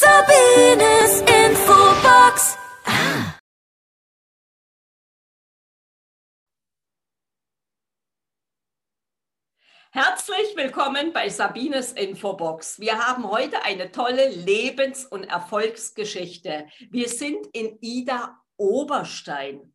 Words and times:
Sabines 0.00 1.22
Infobox. 1.22 2.56
Ah. 2.84 3.36
Herzlich 9.90 10.54
willkommen 10.54 11.12
bei 11.12 11.28
Sabines 11.28 11.94
Infobox. 11.94 12.78
Wir 12.78 13.04
haben 13.04 13.28
heute 13.28 13.64
eine 13.64 13.90
tolle 13.90 14.28
Lebens- 14.28 15.04
und 15.04 15.24
Erfolgsgeschichte. 15.24 16.68
Wir 16.90 17.08
sind 17.08 17.48
in 17.52 17.78
Ida 17.80 18.40
Oberstein 18.56 19.74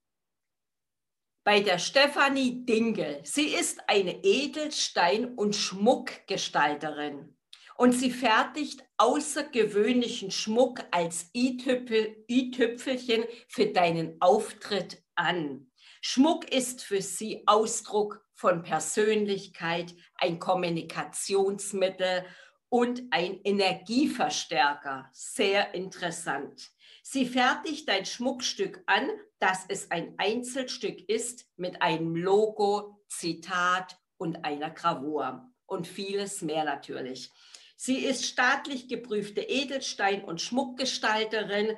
bei 1.43 1.59
der 1.59 1.79
Stefanie 1.79 2.65
Dingel. 2.65 3.19
Sie 3.25 3.47
ist 3.47 3.89
eine 3.89 4.23
Edelstein- 4.23 5.35
und 5.35 5.53
Schmuckgestalterin 5.53 7.32
und 7.77 7.93
sie 7.93 8.11
fertigt 8.11 8.83
außergewöhnlichen 8.97 10.31
Schmuck 10.31 10.81
als 10.91 11.29
i-Tüpfelchen 11.35 13.23
für 13.47 13.67
deinen 13.67 14.17
Auftritt 14.21 15.03
an. 15.15 15.71
Schmuck 16.01 16.51
ist 16.51 16.83
für 16.83 17.01
sie 17.01 17.43
Ausdruck 17.47 18.25
von 18.33 18.63
Persönlichkeit, 18.63 19.93
ein 20.15 20.39
Kommunikationsmittel 20.39 22.25
und 22.69 23.03
ein 23.11 23.39
Energieverstärker. 23.43 25.09
Sehr 25.13 25.73
interessant. 25.73 26.71
Sie 27.03 27.25
fertigt 27.25 27.89
ein 27.89 28.05
Schmuckstück 28.05 28.81
an, 28.85 29.09
dass 29.39 29.65
es 29.67 29.91
ein 29.91 30.15
Einzelstück 30.17 31.07
ist 31.09 31.45
mit 31.57 31.81
einem 31.81 32.15
Logo, 32.15 33.03
Zitat 33.07 33.97
und 34.17 34.43
einer 34.43 34.71
Gravur 34.71 35.49
und 35.65 35.87
vieles 35.87 36.41
mehr 36.41 36.63
natürlich. 36.63 37.31
Sie 37.75 38.05
ist 38.05 38.25
staatlich 38.25 38.87
geprüfte 38.87 39.41
Edelstein- 39.41 40.23
und 40.23 40.41
Schmuckgestalterin. 40.41 41.77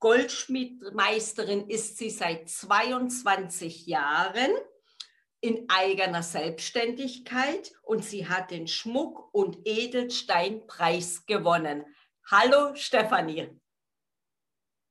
Goldschmiedmeisterin 0.00 1.68
ist 1.68 1.98
sie 1.98 2.10
seit 2.10 2.48
22 2.48 3.86
Jahren 3.86 4.50
in 5.40 5.66
eigener 5.68 6.22
Selbstständigkeit 6.22 7.72
und 7.82 8.04
sie 8.04 8.28
hat 8.28 8.50
den 8.50 8.66
Schmuck- 8.66 9.32
und 9.32 9.58
Edelsteinpreis 9.64 11.24
gewonnen. 11.26 11.84
Hallo 12.30 12.74
Stefanie. 12.74 13.48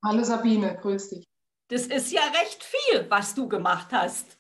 Hallo 0.04 0.24
Sabine, 0.24 0.78
grüß 0.82 1.10
dich. 1.10 1.26
Das 1.68 1.88
ist 1.88 2.12
ja 2.12 2.22
recht 2.22 2.64
viel, 2.64 3.10
was 3.10 3.34
du 3.34 3.50
gemacht 3.50 3.88
hast. 3.92 4.38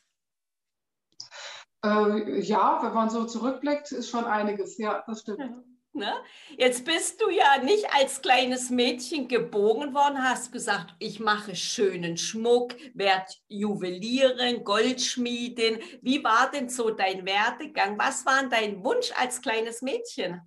Äh, 1.83 2.39
ja, 2.41 2.79
wenn 2.83 2.93
man 2.93 3.09
so 3.09 3.25
zurückblickt, 3.25 3.91
ist 3.91 4.09
schon 4.09 4.25
einiges. 4.25 4.77
Ja, 4.77 5.03
das 5.07 5.21
stimmt. 5.21 5.39
Ja. 5.39 5.63
Ne? 5.95 6.13
Jetzt 6.57 6.83
bist 6.83 7.21
du 7.21 7.29
ja 7.29 7.63
nicht 7.63 7.85
als 7.93 8.21
kleines 8.21 8.69
Mädchen 8.69 9.29
geboren 9.29 9.93
worden, 9.93 10.21
hast 10.21 10.51
gesagt, 10.51 10.93
ich 10.99 11.21
mache 11.21 11.55
schönen 11.55 12.17
Schmuck, 12.17 12.75
werde 12.93 13.31
Juwelierin, 13.47 14.65
Goldschmiedin. 14.65 15.79
Wie 16.01 16.21
war 16.21 16.51
denn 16.51 16.67
so 16.67 16.89
dein 16.89 17.25
Werdegang? 17.25 17.97
Was 17.97 18.25
war 18.25 18.43
dein 18.49 18.83
Wunsch 18.83 19.13
als 19.17 19.41
kleines 19.41 19.81
Mädchen? 19.81 20.41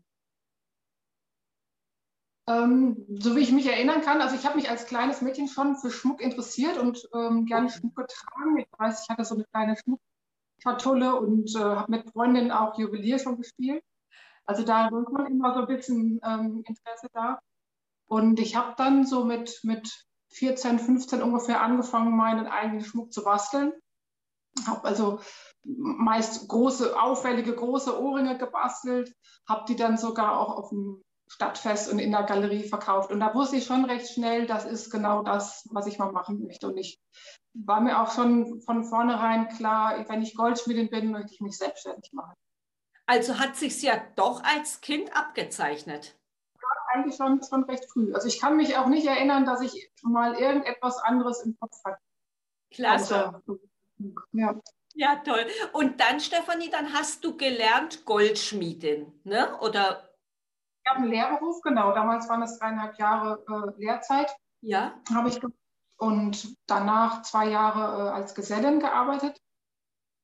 Ähm, 2.46 3.06
so 3.18 3.34
wie 3.34 3.40
ich 3.40 3.52
mich 3.52 3.66
erinnern 3.66 4.02
kann, 4.02 4.20
also 4.20 4.36
ich 4.36 4.44
habe 4.44 4.56
mich 4.56 4.68
als 4.68 4.84
kleines 4.84 5.22
Mädchen 5.22 5.48
schon 5.48 5.76
für 5.76 5.90
Schmuck 5.90 6.20
interessiert 6.20 6.76
und 6.76 7.08
ähm, 7.14 7.46
gerne 7.46 7.70
Schmuck 7.70 7.96
getragen. 7.96 8.58
Ich 8.58 8.68
weiß, 8.78 9.02
ich 9.02 9.08
hatte 9.08 9.24
so 9.24 9.34
eine 9.34 9.44
kleine 9.44 9.76
Schmuckschatulle 9.76 11.16
und 11.16 11.56
äh, 11.56 11.58
habe 11.58 11.90
mit 11.90 12.10
Freundinnen 12.10 12.50
auch 12.50 12.78
Juwelier 12.78 13.18
schon 13.18 13.38
gespielt. 13.38 13.82
Also 14.48 14.64
da 14.64 14.90
war 14.90 15.12
man 15.12 15.26
immer 15.26 15.52
so 15.52 15.60
ein 15.60 15.66
bisschen 15.66 16.20
ähm, 16.24 16.64
Interesse 16.66 17.08
da. 17.12 17.38
Und 18.06 18.40
ich 18.40 18.56
habe 18.56 18.74
dann 18.78 19.04
so 19.04 19.24
mit, 19.24 19.60
mit 19.62 20.06
14, 20.30 20.78
15 20.78 21.22
ungefähr 21.22 21.60
angefangen, 21.60 22.16
meinen 22.16 22.46
eigenen 22.46 22.82
Schmuck 22.82 23.12
zu 23.12 23.22
basteln. 23.22 23.72
Habe 24.66 24.84
also 24.84 25.20
meist 25.64 26.48
große, 26.48 26.98
auffällige, 26.98 27.54
große 27.54 28.00
Ohrringe 28.00 28.38
gebastelt, 28.38 29.12
habe 29.46 29.66
die 29.68 29.76
dann 29.76 29.98
sogar 29.98 30.38
auch 30.38 30.56
auf 30.56 30.70
dem 30.70 31.02
Stadtfest 31.26 31.92
und 31.92 31.98
in 31.98 32.10
der 32.10 32.22
Galerie 32.22 32.66
verkauft. 32.66 33.12
Und 33.12 33.20
da 33.20 33.34
wusste 33.34 33.56
ich 33.56 33.66
schon 33.66 33.84
recht 33.84 34.08
schnell, 34.08 34.46
das 34.46 34.64
ist 34.64 34.90
genau 34.90 35.22
das, 35.22 35.68
was 35.70 35.86
ich 35.86 35.98
mal 35.98 36.10
machen 36.10 36.42
möchte. 36.42 36.68
Und 36.68 36.78
ich 36.78 36.98
war 37.52 37.82
mir 37.82 38.00
auch 38.00 38.12
schon 38.12 38.62
von 38.62 38.84
vornherein 38.84 39.48
klar, 39.48 40.08
wenn 40.08 40.22
ich 40.22 40.34
Goldschmiedin 40.34 40.88
bin, 40.88 41.10
möchte 41.10 41.34
ich 41.34 41.42
mich 41.42 41.58
selbstständig 41.58 42.14
machen. 42.14 42.32
Also 43.08 43.38
hat 43.38 43.56
sich 43.56 43.80
ja 43.80 43.94
doch 44.16 44.44
als 44.44 44.82
Kind 44.82 45.16
abgezeichnet. 45.16 46.14
Ja, 46.54 46.68
eigentlich 46.92 47.16
schon, 47.16 47.42
schon 47.42 47.64
recht 47.64 47.90
früh. 47.90 48.12
Also 48.12 48.28
ich 48.28 48.38
kann 48.38 48.58
mich 48.58 48.76
auch 48.76 48.86
nicht 48.86 49.06
erinnern, 49.06 49.46
dass 49.46 49.62
ich 49.62 49.90
mal 50.02 50.34
irgendetwas 50.34 50.98
anderes 50.98 51.40
im 51.42 51.56
Kopf 51.58 51.82
hatte. 51.84 52.02
Klasse. 52.70 53.32
Also, 53.32 53.58
ja. 54.32 54.54
ja, 54.92 55.16
toll. 55.24 55.46
Und 55.72 56.00
dann, 56.00 56.20
Stefanie, 56.20 56.68
dann 56.68 56.92
hast 56.92 57.24
du 57.24 57.34
gelernt 57.38 58.04
Goldschmiedin, 58.04 59.10
ne? 59.24 59.58
Oder 59.60 60.10
ich 60.84 60.90
habe 60.90 61.00
einen 61.00 61.10
Lehrberuf, 61.10 61.62
genau. 61.62 61.94
Damals 61.94 62.28
waren 62.28 62.42
es 62.42 62.58
dreieinhalb 62.58 62.98
Jahre 62.98 63.42
äh, 63.48 63.80
Lehrzeit. 63.80 64.30
Ja. 64.60 64.92
Habe 65.14 65.30
ich 65.30 65.40
und 65.96 66.56
danach 66.66 67.22
zwei 67.22 67.48
Jahre 67.48 68.08
äh, 68.08 68.10
als 68.10 68.34
Gesellin 68.34 68.80
gearbeitet 68.80 69.40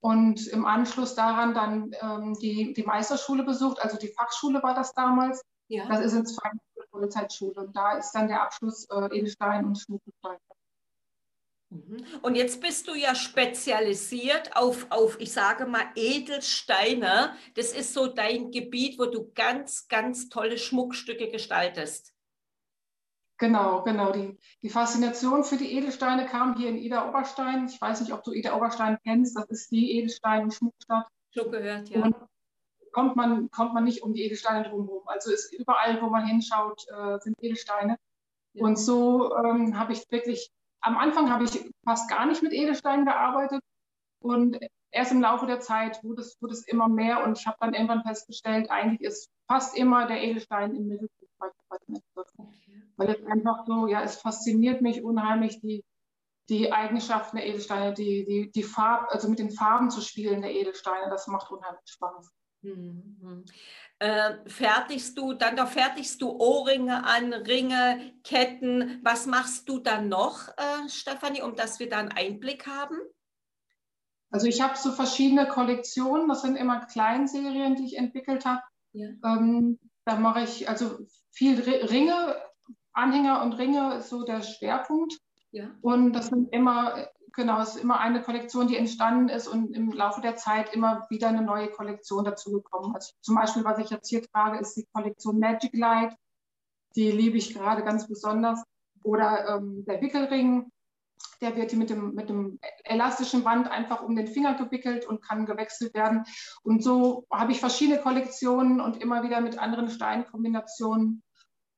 und 0.05 0.49
im 0.49 0.67
Anschluss 0.67 1.15
daran 1.15 1.55
dann 1.55 1.97
ähm, 2.03 2.35
die, 2.39 2.75
die 2.75 2.83
Meisterschule 2.83 3.43
besucht, 3.43 3.81
also 3.81 3.97
die 3.97 4.13
Fachschule 4.13 4.63
war 4.63 4.75
das 4.75 4.93
damals. 4.93 5.43
Ja. 5.69 5.89
Das 5.89 6.01
ist 6.01 6.15
jetzt 6.15 6.39
eine 6.45 6.61
Vollzeitschule 6.91 7.55
und 7.55 7.75
da 7.75 7.97
ist 7.97 8.13
dann 8.13 8.29
der 8.29 8.43
Abschluss 8.43 8.87
äh, 8.91 9.17
Edelstein 9.17 9.65
und 9.65 9.79
Schmuckgestaltung. 9.79 10.57
Mhm. 11.71 12.05
Und 12.21 12.35
jetzt 12.35 12.61
bist 12.61 12.87
du 12.87 12.95
ja 12.95 13.15
spezialisiert 13.15 14.55
auf, 14.59 14.87
auf, 14.91 15.19
ich 15.21 15.33
sage 15.33 15.65
mal, 15.65 15.87
Edelsteine. 15.95 17.33
Das 17.55 17.73
ist 17.73 17.95
so 17.95 18.07
dein 18.07 18.51
Gebiet, 18.51 18.99
wo 18.99 19.07
du 19.07 19.33
ganz, 19.33 19.89
ganz 19.89 20.29
tolle 20.29 20.59
Schmuckstücke 20.59 21.31
gestaltest. 21.31 22.14
Genau, 23.39 23.83
genau. 23.83 24.13
Die, 24.13 24.39
die 24.63 24.69
Faszination 24.69 25.45
für 25.45 25.57
die 25.57 25.77
Edelsteine 25.77 26.27
kam 26.27 26.57
hier 26.57 26.69
in 26.69 26.77
Ida 26.77 27.09
Oberstein. 27.09 27.67
Ich 27.67 27.81
weiß 27.81 28.01
nicht, 28.01 28.13
ob 28.13 28.23
du 28.23 28.33
Ida 28.33 28.57
Oberstein 28.57 28.99
kennst. 29.03 29.37
Das 29.37 29.47
ist 29.49 29.71
die 29.73 29.99
Edelstein- 29.99 30.51
Schmuckstadt. 30.51 31.09
Schon 31.33 31.51
gehört, 31.51 31.89
ja. 31.89 32.03
Und 32.03 32.15
kommt 32.93 33.17
man, 33.17 33.51
kommt 33.51 33.75
man 33.75 33.85
nicht 33.85 34.03
um 34.03 34.15
die 34.15 34.23
Edelsteine 34.23 34.69
drumherum. 34.69 35.03
Also 35.07 35.33
ist 35.33 35.53
überall, 35.53 36.01
wo 36.01 36.09
man 36.09 36.27
hinschaut, 36.27 36.87
äh, 36.89 37.19
sind 37.21 37.37
Edelsteine. 37.43 37.99
Ja. 38.53 38.65
Und 38.65 38.79
so 38.79 39.35
ähm, 39.37 39.77
habe 39.79 39.93
ich 39.93 40.05
wirklich 40.11 40.53
am 40.85 40.99
Anfang 40.99 41.31
habe 41.31 41.45
ich 41.45 41.73
fast 41.85 42.11
gar 42.11 42.27
nicht 42.27 42.43
mit 42.43 42.53
Edelsteinen 42.53 43.07
gearbeitet 43.07 43.63
und 44.21 44.59
erst 44.91 45.13
im 45.13 45.23
Laufe 45.23 45.47
der 45.47 45.61
Zeit 45.61 46.03
wurde 46.05 46.21
es, 46.21 46.37
wurde 46.43 46.53
es 46.53 46.69
immer 46.69 46.89
mehr 46.89 47.25
und 47.25 47.39
ich 47.39 47.47
habe 47.47 47.57
dann 47.61 47.73
irgendwann 47.73 48.03
festgestellt, 48.03 48.71
eigentlich 48.71 49.01
ist 49.01 49.31
fast 49.49 49.77
immer 49.77 50.07
der 50.07 50.23
Edelstein 50.23 50.75
im 50.77 50.87
Mittelpunkt 50.87 51.35
bei 51.39 51.49
Weil 52.97 53.11
es 53.11 53.27
einfach 53.27 53.67
so, 53.67 53.87
ja, 53.87 54.03
es 54.03 54.17
fasziniert 54.17 54.81
mich 54.81 55.03
unheimlich, 55.03 55.61
die, 55.61 55.85
die 56.49 56.73
Eigenschaften 56.73 57.37
der 57.37 57.47
Edelsteine, 57.47 57.95
die, 57.95 58.25
die, 58.25 58.53
die 58.53 58.63
Farb, 58.63 59.09
also 59.11 59.29
mit 59.29 59.39
den 59.39 59.51
Farben 59.51 59.91
zu 59.91 60.01
spielen 60.01 60.43
der 60.43 60.55
Edelsteine, 60.55 61.11
das 61.11 61.27
macht 61.27 61.51
unheimlich 61.51 61.83
Spaß. 61.87 62.31
Mhm. 62.63 63.45
Äh, 63.99 64.49
fertigst 64.49 65.17
du, 65.17 65.35
dann 65.35 65.57
da 65.57 65.67
fertigst 65.67 66.21
du 66.21 66.31
Ohrringe 66.31 67.05
an, 67.05 67.33
Ringe, 67.33 68.13
Ketten. 68.25 69.01
Was 69.03 69.27
machst 69.27 69.69
du 69.69 69.79
dann 69.79 70.09
noch, 70.09 70.49
äh, 70.49 70.89
Stefanie, 70.89 71.43
um 71.43 71.55
dass 71.55 71.79
wir 71.79 71.89
da 71.89 71.99
einen 71.99 72.13
Einblick 72.13 72.67
haben? 72.67 72.99
Also 74.31 74.49
ich 74.49 74.61
habe 74.61 74.77
so 74.77 74.91
verschiedene 74.91 75.47
Kollektionen, 75.47 76.29
das 76.29 76.43
sind 76.43 76.57
immer 76.57 76.85
Kleinserien, 76.87 77.77
die 77.77 77.85
ich 77.87 77.97
entwickelt 77.97 78.45
habe. 78.45 78.63
Ja. 78.93 79.11
Ähm, 79.25 79.79
da 80.05 80.17
mache 80.17 80.43
ich 80.43 80.69
also 80.69 80.99
viel 81.31 81.61
Ringe, 81.61 82.37
Anhänger 82.95 83.43
und 83.43 83.53
Ringe 83.55 83.95
ist 83.95 84.09
so 84.09 84.25
der 84.25 84.43
Schwerpunkt. 84.43 85.19
Ja. 85.51 85.71
Und 85.83 86.13
das 86.15 86.29
sind 86.29 86.53
immer 86.53 87.09
Genau, 87.37 87.61
es 87.61 87.75
ist 87.75 87.83
immer 87.83 87.99
eine 87.99 88.23
Kollektion, 88.23 88.69
die 88.69 88.77
entstanden 88.77 89.29
ist 89.29 89.49
und 89.49 89.75
im 89.75 89.91
Laufe 89.91 90.21
der 90.21 90.37
Zeit 90.37 90.73
immer 90.73 91.05
wieder 91.11 91.29
eine 91.29 91.43
neue 91.43 91.69
Kollektion 91.69 92.25
dazugekommen. 92.25 92.95
Also 92.95 93.13
zum 93.23 93.35
Beispiel, 93.35 93.65
was 93.65 93.79
ich 93.79 93.91
jetzt 93.91 94.09
hier 94.09 94.23
trage, 94.23 94.59
ist 94.59 94.77
die 94.77 94.87
Kollektion 94.93 95.41
Magic 95.41 95.77
Light. 95.77 96.15
Die 96.95 97.11
liebe 97.11 97.37
ich 97.37 97.53
gerade 97.53 97.83
ganz 97.83 98.07
besonders. 98.07 98.63
Oder 99.03 99.49
ähm, 99.49 99.85
der 99.85 100.01
Wickelring, 100.01 100.71
der 101.41 101.57
wird 101.57 101.71
hier 101.71 101.79
mit 101.79 101.91
dem, 101.91 102.15
mit 102.15 102.29
dem 102.29 102.61
elastischen 102.85 103.43
Band 103.43 103.69
einfach 103.69 104.03
um 104.03 104.15
den 104.15 104.29
Finger 104.29 104.55
gewickelt 104.55 105.05
und 105.05 105.21
kann 105.21 105.45
gewechselt 105.45 105.93
werden. 105.95 106.25
Und 106.63 106.85
so 106.85 107.27
habe 107.33 107.51
ich 107.51 107.59
verschiedene 107.59 108.01
Kollektionen 108.01 108.81
und 108.81 109.03
immer 109.03 109.25
wieder 109.25 109.41
mit 109.41 109.59
anderen 109.59 109.91
Steinkombinationen. 109.91 111.25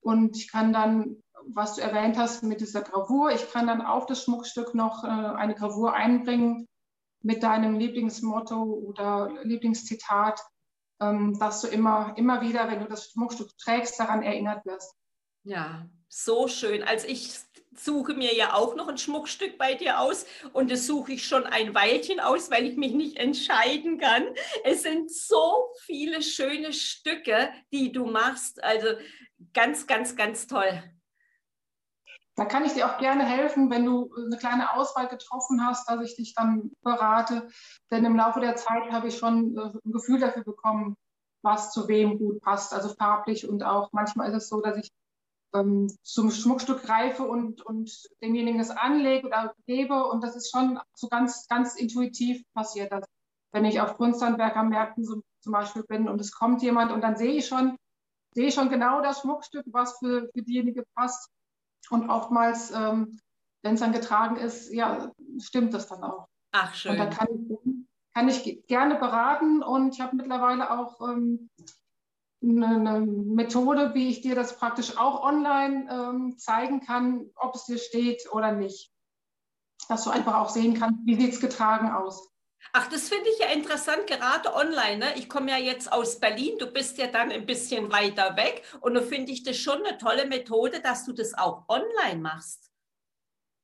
Und 0.06 0.36
ich 0.36 0.50
kann 0.50 0.72
dann 0.72 1.22
was 1.46 1.76
du 1.76 1.82
erwähnt 1.82 2.16
hast 2.18 2.42
mit 2.42 2.60
dieser 2.60 2.82
Gravur. 2.82 3.30
Ich 3.30 3.50
kann 3.50 3.66
dann 3.66 3.80
auf 3.80 4.06
das 4.06 4.24
Schmuckstück 4.24 4.74
noch 4.74 5.04
äh, 5.04 5.06
eine 5.06 5.54
Gravur 5.54 5.94
einbringen 5.94 6.68
mit 7.22 7.42
deinem 7.42 7.78
Lieblingsmotto 7.78 8.62
oder 8.62 9.32
Lieblingszitat, 9.42 10.40
ähm, 11.00 11.38
dass 11.38 11.60
du 11.60 11.68
immer, 11.68 12.14
immer 12.16 12.40
wieder, 12.40 12.68
wenn 12.68 12.80
du 12.80 12.88
das 12.88 13.10
Schmuckstück 13.10 13.56
trägst, 13.58 13.98
daran 13.98 14.22
erinnert 14.22 14.64
wirst. 14.66 14.94
Ja, 15.44 15.88
so 16.08 16.48
schön. 16.48 16.82
Also 16.82 17.06
ich 17.06 17.38
suche 17.78 18.14
mir 18.14 18.34
ja 18.34 18.54
auch 18.54 18.74
noch 18.74 18.88
ein 18.88 18.98
Schmuckstück 18.98 19.58
bei 19.58 19.74
dir 19.74 20.00
aus 20.00 20.24
und 20.52 20.70
das 20.70 20.86
suche 20.86 21.12
ich 21.12 21.26
schon 21.26 21.44
ein 21.44 21.74
Weilchen 21.74 22.20
aus, 22.20 22.50
weil 22.50 22.66
ich 22.66 22.76
mich 22.76 22.92
nicht 22.92 23.18
entscheiden 23.18 23.98
kann. 23.98 24.24
Es 24.64 24.82
sind 24.82 25.10
so 25.10 25.68
viele 25.84 26.22
schöne 26.22 26.72
Stücke, 26.72 27.50
die 27.72 27.92
du 27.92 28.06
machst. 28.06 28.64
Also 28.64 28.88
ganz, 29.54 29.86
ganz, 29.86 30.16
ganz 30.16 30.46
toll. 30.46 30.82
Da 32.36 32.44
kann 32.44 32.66
ich 32.66 32.74
dir 32.74 32.86
auch 32.86 32.98
gerne 32.98 33.24
helfen, 33.24 33.70
wenn 33.70 33.86
du 33.86 34.14
eine 34.14 34.36
kleine 34.36 34.74
Auswahl 34.74 35.08
getroffen 35.08 35.64
hast, 35.64 35.88
dass 35.88 36.02
ich 36.02 36.16
dich 36.16 36.34
dann 36.34 36.70
berate. 36.82 37.48
Denn 37.90 38.04
im 38.04 38.14
Laufe 38.14 38.40
der 38.40 38.56
Zeit 38.56 38.92
habe 38.92 39.08
ich 39.08 39.16
schon 39.16 39.56
äh, 39.56 39.70
ein 39.84 39.92
Gefühl 39.92 40.20
dafür 40.20 40.44
bekommen, 40.44 40.96
was 41.42 41.72
zu 41.72 41.88
wem 41.88 42.18
gut 42.18 42.42
passt, 42.42 42.74
also 42.74 42.90
farblich 42.90 43.48
und 43.48 43.62
auch 43.62 43.90
manchmal 43.92 44.28
ist 44.30 44.36
es 44.36 44.48
so, 44.48 44.60
dass 44.60 44.76
ich 44.76 44.90
ähm, 45.54 45.90
zum 46.02 46.30
Schmuckstück 46.30 46.82
greife 46.82 47.22
und, 47.22 47.62
und 47.62 47.90
demjenigen 48.20 48.60
es 48.60 48.70
anlege 48.70 49.28
oder 49.28 49.54
gebe 49.66 50.04
und 50.04 50.22
das 50.22 50.36
ist 50.36 50.50
schon 50.50 50.80
so 50.94 51.08
ganz, 51.08 51.46
ganz 51.48 51.76
intuitiv 51.76 52.42
passiert, 52.52 52.92
dass 52.92 53.04
wenn 53.52 53.64
ich 53.64 53.80
auf 53.80 53.96
Kunsthandwerkermärkten 53.96 55.04
so, 55.04 55.22
zum 55.40 55.52
Beispiel 55.52 55.84
bin 55.84 56.08
und 56.08 56.20
es 56.20 56.32
kommt 56.32 56.62
jemand 56.62 56.92
und 56.92 57.00
dann 57.00 57.16
sehe 57.16 57.32
ich 57.32 57.46
schon, 57.46 57.76
sehe 58.36 58.52
schon 58.52 58.68
genau 58.68 59.00
das 59.00 59.22
Schmuckstück, 59.22 59.64
was 59.72 59.98
für, 59.98 60.28
für 60.32 60.42
diejenige 60.42 60.84
passt 60.94 61.30
und 61.88 62.10
oftmals, 62.10 62.70
ähm, 62.70 63.18
wenn 63.62 63.74
es 63.74 63.80
dann 63.80 63.92
getragen 63.92 64.36
ist, 64.36 64.72
ja, 64.72 65.10
stimmt 65.38 65.72
das 65.72 65.88
dann 65.88 66.04
auch. 66.04 66.28
Ach, 66.52 66.74
schön. 66.74 66.92
Und 66.92 66.98
da 66.98 67.06
kann 67.06 67.28
ich, 67.32 67.58
kann 68.14 68.28
ich 68.28 68.66
gerne 68.66 68.96
beraten 68.96 69.62
und 69.62 69.94
ich 69.94 70.00
habe 70.02 70.16
mittlerweile 70.16 70.70
auch 70.70 71.00
ähm, 71.00 71.48
eine, 72.42 72.66
eine, 72.66 73.00
Methode, 73.00 73.94
wie 73.94 74.08
ich 74.08 74.20
dir 74.20 74.34
das 74.34 74.58
praktisch 74.58 74.98
auch 74.98 75.22
online 75.22 75.88
ähm, 75.90 76.38
zeigen 76.38 76.80
kann, 76.80 77.30
ob 77.36 77.54
es 77.54 77.64
dir 77.64 77.78
steht 77.78 78.30
oder 78.32 78.52
nicht. 78.52 78.92
Dass 79.88 80.04
du 80.04 80.10
einfach 80.10 80.34
auch 80.34 80.50
sehen 80.50 80.74
kannst, 80.74 81.00
wie 81.04 81.18
sieht 81.18 81.32
es 81.32 81.40
getragen 81.40 81.90
aus. 81.90 82.35
Ach, 82.72 82.88
das 82.88 83.08
finde 83.08 83.28
ich 83.30 83.38
ja 83.38 83.48
interessant, 83.48 84.06
gerade 84.06 84.54
online. 84.54 84.98
Ne? 84.98 85.06
Ich 85.16 85.28
komme 85.28 85.50
ja 85.50 85.56
jetzt 85.56 85.92
aus 85.92 86.20
Berlin, 86.20 86.58
du 86.58 86.66
bist 86.66 86.98
ja 86.98 87.06
dann 87.06 87.30
ein 87.30 87.46
bisschen 87.46 87.92
weiter 87.92 88.36
weg 88.36 88.62
und 88.80 88.94
da 88.94 89.02
finde 89.02 89.32
ich 89.32 89.42
das 89.42 89.56
schon 89.56 89.84
eine 89.84 89.98
tolle 89.98 90.26
Methode, 90.26 90.80
dass 90.80 91.04
du 91.04 91.12
das 91.12 91.34
auch 91.34 91.68
online 91.68 92.20
machst. 92.20 92.70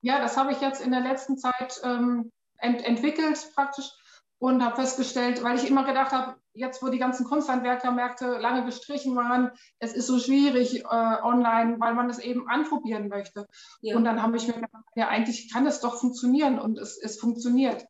Ja, 0.01 0.21
das 0.21 0.37
habe 0.37 0.53
ich 0.53 0.61
jetzt 0.61 0.81
in 0.81 0.91
der 0.91 1.01
letzten 1.01 1.39
Zeit 1.39 1.81
ähm, 1.85 2.33
ent 2.59 2.85
entwickelt 2.85 3.39
praktisch 3.55 3.91
und 4.39 4.65
habe 4.65 4.75
festgestellt, 4.75 5.43
weil 5.45 5.57
ich 5.57 5.69
immer 5.69 5.85
gedacht 5.85 6.11
habe, 6.11 6.35
jetzt 6.53 6.83
wo 6.83 6.89
die 6.89 6.99
ganzen 6.99 7.25
Kunsthandwerkermärkte 7.25 8.39
lange 8.39 8.65
gestrichen 8.65 9.15
waren, 9.15 9.53
es 9.79 9.95
ist 9.95 10.09
so 10.09 10.19
schwierig 10.19 10.81
äh, 10.81 10.87
online, 10.87 11.79
weil 11.79 11.95
man 11.95 12.11
es 12.11 12.19
eben 12.19 12.49
anprobieren 12.49 13.07
möchte. 13.09 13.47
Ja. 13.81 13.97
Und 13.97 14.05
dann 14.05 14.21
habe 14.21 14.37
ich 14.37 14.49
mir 14.49 14.55
gedacht, 14.55 14.85
ja, 14.97 15.07
eigentlich 15.07 15.53
kann 15.53 15.67
es 15.67 15.81
doch 15.81 16.01
funktionieren 16.01 16.59
und 16.59 16.77
es, 16.79 16.99
es 16.99 17.21
funktioniert. 17.21 17.87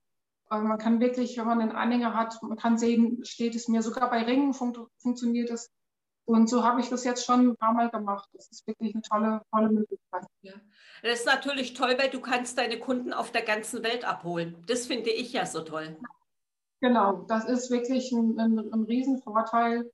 Man 0.61 0.79
kann 0.79 1.01
wirklich, 1.01 1.39
wenn 1.39 1.47
man 1.47 1.61
einen 1.61 1.73
Anhänger 1.73 2.15
hat, 2.15 2.43
man 2.43 2.59
kann 2.59 2.79
sehen, 2.79 3.25
steht 3.25 3.55
es 3.55 3.69
mir. 3.69 3.83
Sogar 3.83 4.11
bei 4.11 4.23
Ringen 4.23 4.53
fun 4.55 4.77
funktioniert 4.99 5.51
es. 5.51 5.71
Und 6.25 6.49
so 6.49 6.63
habe 6.63 6.81
ich 6.81 6.89
das 6.89 7.05
jetzt 7.05 7.25
schon 7.25 7.49
ein 7.49 7.57
paar 7.57 7.73
Mal 7.73 7.91
gemacht. 7.91 8.29
Das 8.33 8.51
ist 8.51 8.67
wirklich 8.67 8.95
eine 8.95 9.03
tolle, 9.03 9.43
tolle 9.51 9.71
Möglichkeit. 9.71 10.25
Ja. 10.43 10.55
Das 11.03 11.21
ist 11.21 11.27
natürlich 11.27 11.75
toll, 11.75 11.97
weil 11.99 12.11
du 12.11 12.21
kannst 12.21 12.59
deine 12.59 12.79
Kunden 12.79 13.13
auf 13.13 13.33
der 13.33 13.43
ganzen 13.43 13.83
Welt 13.83 14.05
abholen. 14.05 14.63
Das 14.67 14.87
finde 14.87 15.11
ich 15.11 15.33
ja 15.33 15.47
so 15.47 15.63
toll. 15.63 15.97
Genau, 16.81 17.25
das 17.29 17.45
ist 17.45 17.71
wirklich 17.71 18.13
ein, 18.13 18.39
ein, 18.39 18.59
ein 18.59 18.83
Riesenvorteil. 18.83 19.91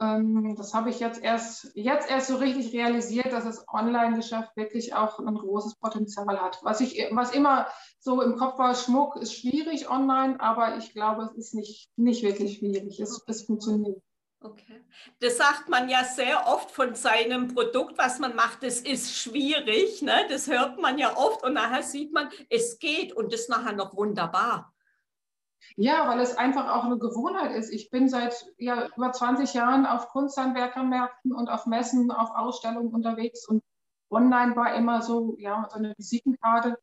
Ähm, 0.00 0.54
das 0.56 0.72
habe 0.72 0.88
ich 0.88 0.98
jetzt 0.98 1.22
erst, 1.22 1.72
jetzt 1.74 2.10
erst 2.10 2.28
so 2.28 2.36
richtig 2.36 2.72
realisiert, 2.72 3.32
dass 3.32 3.44
das 3.44 3.66
Online-Geschäft 3.68 4.56
wirklich 4.56 4.94
auch 4.94 5.18
ein 5.18 5.34
großes 5.34 5.76
Potenzial 5.76 6.40
hat. 6.40 6.58
Was, 6.62 6.80
ich, 6.80 7.06
was 7.10 7.34
immer 7.34 7.66
so 7.98 8.22
im 8.22 8.36
Kopf 8.36 8.58
war, 8.58 8.74
Schmuck 8.74 9.16
ist 9.16 9.34
schwierig 9.34 9.90
online, 9.90 10.40
aber 10.40 10.78
ich 10.78 10.94
glaube, 10.94 11.24
es 11.24 11.32
ist 11.36 11.54
nicht, 11.54 11.90
nicht 11.96 12.22
wirklich 12.22 12.58
schwierig. 12.58 12.98
Es, 12.98 13.22
es 13.26 13.42
funktioniert. 13.42 14.02
Okay. 14.42 14.82
Das 15.18 15.36
sagt 15.36 15.68
man 15.68 15.90
ja 15.90 16.02
sehr 16.02 16.46
oft 16.46 16.70
von 16.70 16.94
seinem 16.94 17.48
Produkt, 17.48 17.98
was 17.98 18.18
man 18.20 18.34
macht, 18.34 18.62
das 18.62 18.80
ist 18.80 19.14
schwierig. 19.14 20.00
Ne? 20.00 20.14
Das 20.30 20.48
hört 20.48 20.80
man 20.80 20.96
ja 20.96 21.14
oft 21.14 21.44
und 21.44 21.52
nachher 21.52 21.82
sieht 21.82 22.14
man, 22.14 22.30
es 22.48 22.78
geht 22.78 23.12
und 23.12 23.34
das 23.34 23.48
nachher 23.48 23.72
noch 23.72 23.94
wunderbar. 23.94 24.72
Ja, 25.76 26.08
weil 26.08 26.20
es 26.20 26.36
einfach 26.36 26.74
auch 26.74 26.84
eine 26.84 26.98
Gewohnheit 26.98 27.52
ist. 27.52 27.72
Ich 27.72 27.90
bin 27.90 28.08
seit 28.08 28.34
ja, 28.58 28.88
über 28.96 29.12
20 29.12 29.54
Jahren 29.54 29.86
auf 29.86 30.08
Kunsthandwerkermärkten 30.08 31.32
und 31.32 31.48
auf 31.48 31.66
Messen, 31.66 32.10
auf 32.10 32.30
Ausstellungen 32.30 32.92
unterwegs 32.92 33.46
und 33.46 33.62
online 34.10 34.56
war 34.56 34.74
immer 34.74 35.02
so, 35.02 35.36
ja, 35.38 35.68
so 35.70 35.78
eine 35.78 35.94
Visitenkarte. 35.96 36.78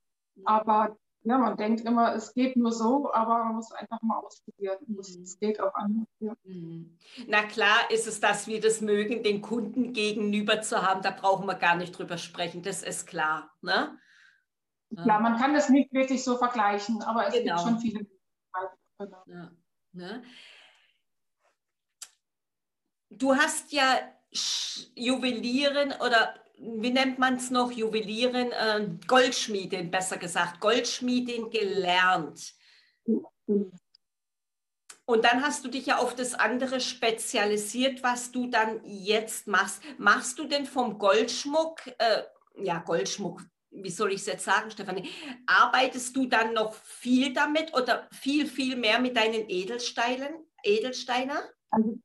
Aber 0.46 0.98
ja, 1.24 1.38
man 1.38 1.58
denkt 1.58 1.82
immer, 1.82 2.16
es 2.16 2.34
geht 2.34 2.56
nur 2.56 2.72
so, 2.72 3.12
aber 3.12 3.44
man 3.44 3.56
muss 3.56 3.72
einfach 3.74 4.02
mal 4.02 4.18
ausprobieren. 4.20 4.78
Mhm. 4.88 5.00
Es 5.00 5.38
geht 5.40 5.60
auch 5.60 5.74
anders. 5.76 6.08
Ja. 6.20 6.34
Mhm. 6.46 6.98
Na 7.28 7.44
klar 7.44 7.92
ist 7.92 8.08
es, 8.08 8.22
dass 8.22 8.48
wir 8.48 8.62
das 8.62 8.80
mögen, 8.82 9.24
den 9.24 9.42
Kunden 9.42 9.92
gegenüber 9.92 10.62
zu 10.62 10.88
haben. 10.88 11.02
Da 11.02 11.12
brauchen 11.12 11.46
wir 11.46 11.56
gar 11.56 11.76
nicht 11.76 11.98
drüber 11.98 12.18
sprechen. 12.18 12.62
Das 12.64 12.82
ist 12.82 13.08
klar. 13.08 13.52
Ne? 13.62 13.98
Klar, 14.96 15.20
man 15.20 15.38
kann 15.38 15.54
das 15.54 15.68
nicht 15.68 15.92
wirklich 15.92 16.24
so 16.24 16.38
vergleichen, 16.38 17.02
aber 17.02 17.28
es 17.28 17.34
genau. 17.34 17.56
gibt 17.56 17.68
schon 17.68 17.80
viele 17.80 18.06
Genau. 19.00 19.24
Ja, 19.28 19.52
ne? 19.94 20.24
Du 23.10 23.36
hast 23.36 23.72
ja 23.72 24.00
Juwelieren 24.96 25.94
oder 25.94 26.36
wie 26.58 26.92
nennt 26.92 27.20
man 27.20 27.36
es 27.36 27.52
noch, 27.52 27.72
Juwelieren, 27.72 28.52
äh, 28.52 28.90
Goldschmiedin, 29.08 29.92
besser 29.92 30.18
gesagt, 30.18 30.60
Goldschmiedin 30.60 31.50
gelernt. 31.52 32.54
Und 35.06 35.24
dann 35.24 35.42
hast 35.42 35.64
du 35.64 35.70
dich 35.70 35.86
ja 35.86 36.00
auf 36.00 36.16
das 36.16 36.34
andere 36.34 36.82
spezialisiert, 36.82 38.04
was 38.04 38.32
du 38.32 38.48
dann 38.48 38.82
jetzt 38.84 39.48
machst. 39.48 39.82
Machst 39.98 40.38
du 40.40 40.46
denn 40.46 40.66
vom 40.66 40.98
Goldschmuck, 40.98 41.88
äh, 42.00 42.24
ja, 42.58 42.80
Goldschmuck, 42.80 43.42
wie 43.84 43.90
soll 43.90 44.12
ich 44.12 44.22
es 44.22 44.26
jetzt 44.26 44.46
sagen, 44.46 44.72
Stefanie, 44.72 45.10
arbeitest 45.46 46.16
du 46.16 46.26
dann 46.28 46.54
noch 46.54 46.74
viel 46.74 47.34
damit 47.34 47.74
oder 47.76 48.08
viel, 48.12 48.48
viel 48.48 48.76
mehr 48.76 49.00
mit 49.00 49.16
deinen 49.18 49.50
Edelsteinen, 49.50 50.34
Edelsteiner? 50.64 51.42
Also, 51.70 52.00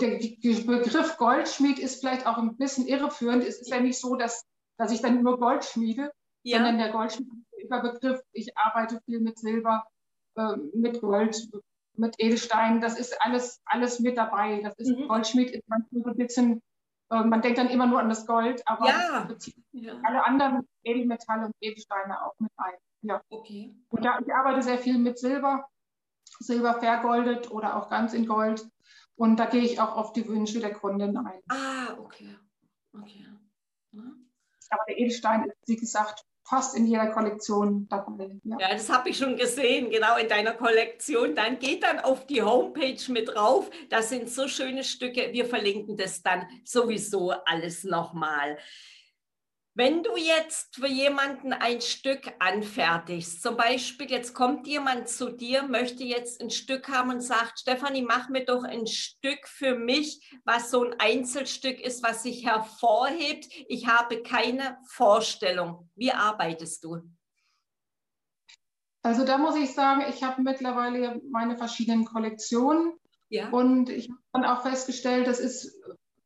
der 0.00 0.18
Begriff 0.18 1.16
Goldschmied 1.16 1.78
ist 1.78 2.00
vielleicht 2.00 2.26
auch 2.26 2.38
ein 2.38 2.56
bisschen 2.56 2.86
irreführend. 2.86 3.44
Es 3.44 3.60
ist 3.60 3.70
ja 3.70 3.80
nicht 3.80 3.98
so, 3.98 4.16
dass, 4.16 4.46
dass 4.78 4.92
ich 4.92 5.02
dann 5.02 5.22
nur 5.22 5.38
Gold 5.38 5.64
schmiede, 5.64 6.12
ja. 6.44 6.58
sondern 6.58 6.78
der 6.78 6.92
Goldschmied 6.92 7.28
ist 7.52 7.70
der 7.70 7.80
Begriff, 7.80 8.20
ich 8.32 8.56
arbeite 8.56 9.00
viel 9.04 9.20
mit 9.20 9.38
Silber, 9.38 9.84
äh, 10.36 10.56
mit 10.74 11.00
Gold, 11.00 11.36
mit 11.94 12.14
Edelsteinen. 12.18 12.80
Das 12.80 12.98
ist 12.98 13.20
alles, 13.20 13.60
alles 13.64 14.00
mit 14.00 14.16
dabei. 14.16 14.60
Das 14.62 14.76
ist 14.78 14.96
mhm. 14.96 15.08
Goldschmied 15.08 15.50
ist 15.50 15.68
manchmal 15.68 16.02
so 16.02 16.10
ein 16.10 16.16
bisschen 16.16 16.62
man 17.12 17.42
denkt 17.42 17.58
dann 17.58 17.68
immer 17.68 17.86
nur 17.86 18.00
an 18.00 18.08
das 18.08 18.26
Gold, 18.26 18.62
aber 18.66 18.88
ja. 18.88 19.28
ja. 19.72 20.00
alle 20.02 20.24
anderen 20.24 20.68
Edelmetalle 20.82 21.46
und 21.46 21.54
Edelsteine 21.60 22.24
auch 22.24 22.34
mit 22.38 22.50
ein. 22.56 22.74
Ja. 23.02 23.20
Okay. 23.28 23.74
Und 23.90 24.04
da, 24.04 24.18
ich 24.20 24.32
arbeite 24.32 24.62
sehr 24.62 24.78
viel 24.78 24.98
mit 24.98 25.18
Silber, 25.18 25.68
Silber 26.38 26.80
vergoldet 26.80 27.50
oder 27.50 27.76
auch 27.76 27.90
ganz 27.90 28.14
in 28.14 28.26
Gold. 28.26 28.66
Und 29.16 29.36
da 29.36 29.46
gehe 29.46 29.62
ich 29.62 29.80
auch 29.80 29.96
auf 29.96 30.12
die 30.12 30.26
Wünsche 30.26 30.60
der 30.60 30.72
Kundin 30.72 31.16
ein. 31.16 31.42
Ah, 31.48 31.98
okay. 31.98 32.36
okay. 32.94 33.26
Ja. 33.90 34.02
Aber 34.70 34.84
der 34.88 34.98
Edelstein 34.98 35.44
ist, 35.44 35.56
wie 35.66 35.76
gesagt, 35.76 36.24
fast 36.44 36.76
in 36.76 36.86
jeder 36.86 37.08
Kollektion 37.08 37.86
dabei. 37.88 38.30
Ja, 38.44 38.58
ja 38.58 38.72
das 38.72 38.88
habe 38.90 39.10
ich 39.10 39.18
schon 39.18 39.36
gesehen, 39.36 39.90
genau 39.90 40.16
in 40.16 40.28
deiner 40.28 40.52
Kollektion. 40.52 41.34
Dann 41.34 41.58
geht 41.58 41.82
dann 41.82 42.00
auf 42.00 42.26
die 42.26 42.42
Homepage 42.42 43.00
mit 43.08 43.28
drauf. 43.28 43.70
Das 43.88 44.08
sind 44.08 44.28
so 44.28 44.48
schöne 44.48 44.84
Stücke. 44.84 45.32
Wir 45.32 45.46
verlinken 45.46 45.96
das 45.96 46.22
dann 46.22 46.46
sowieso 46.64 47.30
alles 47.30 47.84
nochmal. 47.84 48.58
Wenn 49.74 50.02
du 50.02 50.16
jetzt 50.16 50.74
für 50.74 50.86
jemanden 50.86 51.54
ein 51.54 51.80
Stück 51.80 52.30
anfertigst, 52.40 53.42
zum 53.42 53.56
Beispiel 53.56 54.10
jetzt 54.10 54.34
kommt 54.34 54.66
jemand 54.66 55.08
zu 55.08 55.30
dir, 55.30 55.62
möchte 55.62 56.04
jetzt 56.04 56.42
ein 56.42 56.50
Stück 56.50 56.88
haben 56.88 57.08
und 57.08 57.22
sagt, 57.22 57.60
Stefanie, 57.60 58.02
mach 58.02 58.28
mir 58.28 58.44
doch 58.44 58.64
ein 58.64 58.86
Stück 58.86 59.48
für 59.48 59.74
mich, 59.74 60.38
was 60.44 60.70
so 60.70 60.84
ein 60.84 61.00
Einzelstück 61.00 61.80
ist, 61.80 62.02
was 62.02 62.22
sich 62.22 62.44
hervorhebt. 62.44 63.46
Ich 63.66 63.86
habe 63.86 64.22
keine 64.22 64.76
Vorstellung. 64.88 65.88
Wie 65.94 66.12
arbeitest 66.12 66.84
du? 66.84 66.98
Also 69.02 69.24
da 69.24 69.38
muss 69.38 69.56
ich 69.56 69.72
sagen, 69.72 70.04
ich 70.06 70.22
habe 70.22 70.42
mittlerweile 70.42 71.22
meine 71.30 71.56
verschiedenen 71.56 72.04
Kollektionen. 72.04 72.92
Ja. 73.30 73.48
Und 73.48 73.88
ich 73.88 74.10
habe 74.10 74.20
dann 74.32 74.44
auch 74.44 74.60
festgestellt, 74.60 75.26
das 75.26 75.40
ist 75.40 75.74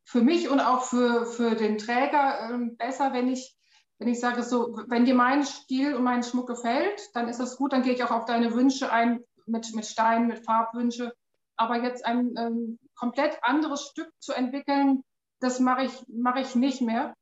für 0.07 0.21
mich 0.21 0.49
und 0.49 0.61
auch 0.61 0.83
für, 0.83 1.25
für 1.25 1.55
den 1.55 1.77
Träger 1.77 2.49
äh, 2.49 2.75
besser, 2.77 3.11
wenn 3.11 3.27
ich, 3.27 3.57
wenn 3.99 4.07
ich 4.07 4.21
sage, 4.21 4.41
so, 4.41 4.79
wenn 4.87 5.03
dir 5.03 5.15
mein 5.15 5.43
Stil 5.43 5.95
und 5.95 6.03
mein 6.03 6.23
Schmuck 6.23 6.47
gefällt, 6.47 7.01
dann 7.13 7.27
ist 7.27 7.41
das 7.41 7.57
gut, 7.57 7.73
dann 7.73 7.83
gehe 7.83 7.93
ich 7.93 8.03
auch 8.05 8.11
auf 8.11 8.23
deine 8.23 8.53
Wünsche 8.53 8.89
ein 8.89 9.19
mit, 9.45 9.75
mit 9.75 9.85
Steinen, 9.85 10.27
mit 10.27 10.45
Farbwünsche. 10.45 11.13
Aber 11.57 11.83
jetzt 11.83 12.05
ein 12.05 12.33
ähm, 12.37 12.79
komplett 12.95 13.37
anderes 13.41 13.81
Stück 13.81 14.09
zu 14.19 14.31
entwickeln, 14.31 15.03
das 15.41 15.59
mache 15.59 15.83
ich, 15.83 16.05
mache 16.07 16.39
ich 16.39 16.55
nicht 16.55 16.81
mehr. 16.81 17.13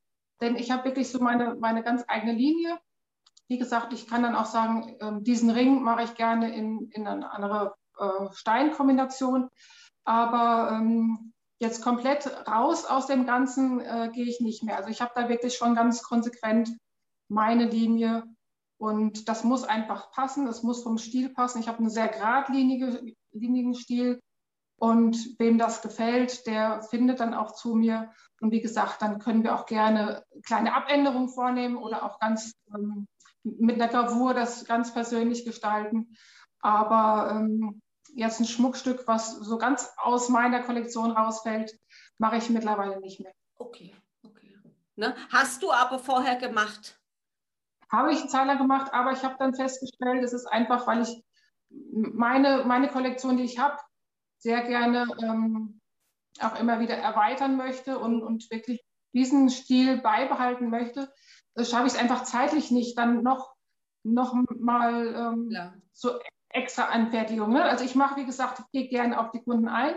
denn 0.42 0.56
ich 0.56 0.70
habe 0.70 0.86
wirklich 0.86 1.10
so 1.10 1.20
meine, 1.20 1.56
meine 1.56 1.82
ganz 1.82 2.04
eigene 2.08 2.34
Linie. 2.34 2.78
Wie 3.48 3.58
gesagt, 3.58 3.94
ich 3.94 4.08
kann 4.08 4.22
dann 4.22 4.36
auch 4.36 4.46
sagen, 4.46 4.96
äh, 5.00 5.24
diesen 5.24 5.50
Ring 5.50 5.82
mache 5.82 6.04
ich 6.04 6.14
gerne 6.14 6.56
in, 6.56 6.92
in 6.92 7.08
eine 7.08 7.32
andere 7.32 7.74
äh, 7.98 8.28
Steinkombination. 8.32 9.50
Aber 10.04 10.70
ähm, 10.72 11.34
jetzt 11.60 11.82
komplett 11.82 12.28
raus 12.48 12.86
aus 12.86 13.08
dem 13.08 13.26
Ganzen 13.26 13.80
äh, 13.80 14.10
gehe 14.14 14.26
ich 14.26 14.42
nicht 14.42 14.64
mehr. 14.64 14.78
Also 14.78 14.90
ich 14.90 15.02
habe 15.02 15.12
da 15.16 15.30
wirklich 15.30 15.56
schon 15.56 15.76
ganz 15.76 16.04
konsequent 16.04 16.70
meine 17.28 17.66
Linie 17.66 18.24
und 18.78 19.30
das 19.30 19.44
muss 19.44 19.64
einfach 19.64 20.12
passen, 20.12 20.48
es 20.48 20.64
muss 20.64 20.84
vom 20.84 20.98
Stil 20.98 21.30
passen. 21.30 21.60
Ich 21.60 21.68
habe 21.68 21.80
einen 21.80 21.90
sehr 21.90 22.10
geradlinigen 22.10 23.74
Stil 23.74 24.20
und 24.78 25.40
wem 25.40 25.58
das 25.58 25.82
gefällt, 25.82 26.46
der 26.48 26.82
findet 26.84 27.22
dann 27.22 27.34
auch 27.34 27.54
zu 27.54 27.76
mir. 27.76 28.12
Und 28.42 28.52
wie 28.52 28.62
gesagt, 28.62 29.02
dann 29.02 29.20
können 29.20 29.44
wir 29.44 29.56
auch 29.56 29.66
gerne 29.66 30.24
kleine 30.46 30.76
Abänderungen 30.76 31.30
vornehmen 31.30 31.78
oder 31.78 32.04
auch 32.04 32.20
ganz 32.20 32.54
ähm, 32.76 33.08
mit 33.44 33.82
einer 33.82 33.92
Gravur 33.92 34.34
das 34.34 34.66
ganz 34.66 34.94
persönlich 34.94 35.46
gestalten. 35.46 36.16
Aber 36.60 37.32
ähm, 37.32 37.82
jetzt 38.16 38.40
ein 38.40 38.46
Schmuckstück, 38.46 39.08
was 39.08 39.32
so 39.36 39.58
ganz 39.58 39.94
aus 39.98 40.30
meiner 40.30 40.64
Kollektion 40.64 41.12
rausfällt, 41.12 41.78
mache 42.18 42.38
ich 42.38 42.50
mittlerweile 42.50 43.00
nicht 43.00 43.20
mehr. 43.20 43.34
Okay, 43.58 43.94
okay. 44.24 44.56
Ne? 44.96 45.16
Hast 45.32 45.62
du 45.62 45.72
aber 45.72 46.00
vorher 46.00 46.38
gemacht? 46.38 47.00
Habe 47.90 48.14
ich 48.14 48.28
Zeiler 48.30 48.56
gemacht, 48.56 48.94
aber 48.94 49.12
ich 49.12 49.24
habe 49.24 49.36
dann 49.38 49.54
festgestellt, 49.54 50.24
es 50.24 50.34
ist 50.34 50.48
einfach, 50.48 50.88
weil 50.88 51.02
ich 51.02 51.24
meine, 51.70 52.64
meine 52.66 52.88
Kollektion, 52.88 53.38
die 53.38 53.44
ich 53.44 53.60
habe, 53.60 53.78
sehr 54.38 54.64
gerne 54.64 55.08
ähm, 55.22 55.82
auch 56.40 56.60
immer 56.60 56.80
wieder 56.80 56.96
erweitern 56.96 57.58
möchte 57.58 58.00
und, 58.00 58.24
und 58.24 58.50
wirklich 58.50 58.84
diesen 59.14 59.50
Stil 59.50 59.98
beibehalten 59.98 60.70
möchte, 60.70 61.12
schaffe 61.58 61.88
ich 61.88 61.94
es 61.94 62.00
einfach 62.00 62.24
zeitlich 62.24 62.72
nicht, 62.72 62.98
dann 62.98 63.24
noch, 63.24 63.56
noch 64.04 64.34
mal 64.50 65.16
ähm, 65.16 65.50
ja. 65.52 65.74
so 65.94 66.20
extra 66.56 66.86
Anfertigung. 66.86 67.52
Ne? 67.52 67.64
Also 67.64 67.84
ich 67.84 67.96
mache, 67.96 68.20
wie 68.20 68.26
gesagt, 68.26 68.60
ich 68.60 68.72
gehe 68.72 68.90
gerne 68.90 69.20
auf 69.20 69.32
die 69.32 69.42
Kunden 69.42 69.68
ein, 69.68 69.96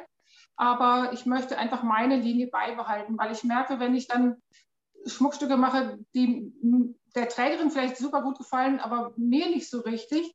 aber 0.56 1.12
ich 1.12 1.24
möchte 1.24 1.56
einfach 1.56 1.82
meine 1.82 2.16
Linie 2.16 2.48
beibehalten, 2.48 3.16
weil 3.16 3.32
ich 3.32 3.44
merke, 3.44 3.78
wenn 3.78 3.94
ich 3.94 4.08
dann 4.08 4.42
Schmuckstücke 5.06 5.56
mache, 5.56 5.98
die 6.14 6.52
der 7.14 7.28
Trägerin 7.28 7.70
vielleicht 7.70 7.96
super 7.96 8.22
gut 8.22 8.38
gefallen, 8.38 8.80
aber 8.80 9.12
mir 9.16 9.48
nicht 9.48 9.70
so 9.70 9.80
richtig. 9.80 10.34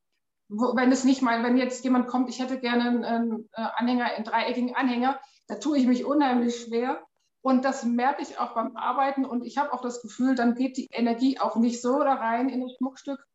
Wo, 0.50 0.76
wenn 0.76 0.92
es 0.92 1.04
nicht 1.04 1.22
mal, 1.22 1.44
wenn 1.44 1.58
jetzt 1.58 1.84
jemand 1.84 2.08
kommt, 2.08 2.30
ich 2.30 2.40
hätte 2.40 2.60
gerne 2.60 2.84
einen, 2.84 3.04
einen 3.04 3.50
äh, 3.54 3.62
Anhänger, 3.76 4.06
einen 4.06 4.26
dreieckigen 4.26 4.76
Anhänger, 4.76 5.20
da 5.48 5.56
tue 5.56 5.78
ich 5.78 5.88
mich 5.88 6.06
unheimlich 6.06 6.64
schwer. 6.64 7.02
Und 7.42 7.66
das 7.66 7.84
merke 7.84 8.22
ich 8.22 8.40
auch 8.40 8.54
beim 8.54 8.78
Arbeiten. 8.78 9.26
Und 9.26 9.46
ich 9.46 9.58
habe 9.58 9.74
auch 9.74 9.82
das 9.82 10.02
Gefühl, 10.02 10.36
dann 10.36 10.56
geht 10.56 10.78
die 10.78 10.88
Energie 10.92 11.40
auch 11.40 11.56
nicht 11.58 11.82
so 11.82 12.00
da 12.00 12.14
rein 12.14 12.50
in 12.50 12.62
das 12.62 12.76
Schmuckstück, 12.78 13.26